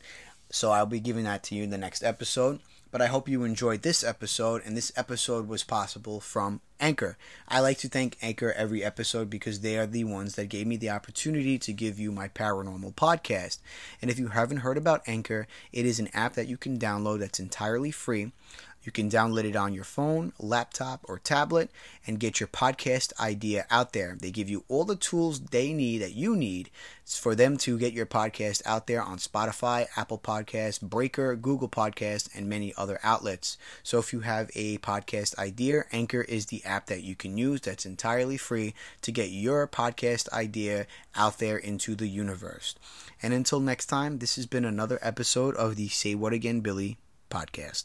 So 0.50 0.70
I'll 0.70 0.86
be 0.86 1.00
giving 1.00 1.24
that 1.24 1.42
to 1.44 1.54
you 1.54 1.62
in 1.64 1.70
the 1.70 1.78
next 1.78 2.02
episode. 2.02 2.60
But 2.92 3.00
I 3.00 3.06
hope 3.06 3.26
you 3.26 3.42
enjoyed 3.42 3.80
this 3.80 4.04
episode, 4.04 4.60
and 4.66 4.76
this 4.76 4.92
episode 4.96 5.48
was 5.48 5.64
possible 5.64 6.20
from 6.20 6.60
Anchor. 6.78 7.16
I 7.48 7.60
like 7.60 7.78
to 7.78 7.88
thank 7.88 8.18
Anchor 8.20 8.52
every 8.52 8.84
episode 8.84 9.30
because 9.30 9.60
they 9.60 9.78
are 9.78 9.86
the 9.86 10.04
ones 10.04 10.34
that 10.34 10.50
gave 10.50 10.66
me 10.66 10.76
the 10.76 10.90
opportunity 10.90 11.58
to 11.58 11.72
give 11.72 11.98
you 11.98 12.12
my 12.12 12.28
paranormal 12.28 12.94
podcast. 12.94 13.60
And 14.02 14.10
if 14.10 14.18
you 14.18 14.28
haven't 14.28 14.58
heard 14.58 14.76
about 14.76 15.02
Anchor, 15.06 15.46
it 15.72 15.86
is 15.86 16.00
an 16.00 16.10
app 16.12 16.34
that 16.34 16.48
you 16.48 16.58
can 16.58 16.78
download 16.78 17.20
that's 17.20 17.40
entirely 17.40 17.92
free. 17.92 18.32
You 18.82 18.92
can 18.92 19.08
download 19.08 19.44
it 19.44 19.56
on 19.56 19.74
your 19.74 19.84
phone, 19.84 20.32
laptop, 20.38 21.00
or 21.04 21.18
tablet 21.18 21.70
and 22.06 22.18
get 22.18 22.40
your 22.40 22.48
podcast 22.48 23.18
idea 23.20 23.66
out 23.70 23.92
there. 23.92 24.16
They 24.20 24.30
give 24.30 24.50
you 24.50 24.64
all 24.68 24.84
the 24.84 24.96
tools 24.96 25.40
they 25.40 25.72
need 25.72 25.98
that 25.98 26.14
you 26.14 26.36
need 26.36 26.70
for 27.04 27.34
them 27.34 27.56
to 27.58 27.78
get 27.78 27.92
your 27.92 28.06
podcast 28.06 28.62
out 28.66 28.86
there 28.86 29.02
on 29.02 29.18
Spotify, 29.18 29.86
Apple 29.96 30.18
Podcasts, 30.18 30.80
Breaker, 30.80 31.36
Google 31.36 31.68
Podcasts, 31.68 32.28
and 32.34 32.48
many 32.48 32.72
other 32.76 32.98
outlets. 33.02 33.56
So 33.82 33.98
if 33.98 34.12
you 34.12 34.20
have 34.20 34.50
a 34.54 34.78
podcast 34.78 35.38
idea, 35.38 35.84
Anchor 35.92 36.22
is 36.22 36.46
the 36.46 36.64
app 36.64 36.86
that 36.86 37.02
you 37.02 37.14
can 37.14 37.36
use 37.36 37.60
that's 37.60 37.86
entirely 37.86 38.36
free 38.36 38.74
to 39.02 39.12
get 39.12 39.30
your 39.30 39.66
podcast 39.68 40.28
idea 40.30 40.86
out 41.14 41.38
there 41.38 41.56
into 41.58 41.94
the 41.94 42.08
universe. 42.08 42.74
And 43.22 43.32
until 43.32 43.60
next 43.60 43.86
time, 43.86 44.18
this 44.18 44.36
has 44.36 44.46
been 44.46 44.64
another 44.64 44.98
episode 45.02 45.54
of 45.56 45.76
the 45.76 45.88
Say 45.88 46.14
What 46.14 46.32
Again 46.32 46.60
Billy 46.60 46.98
podcast. 47.30 47.84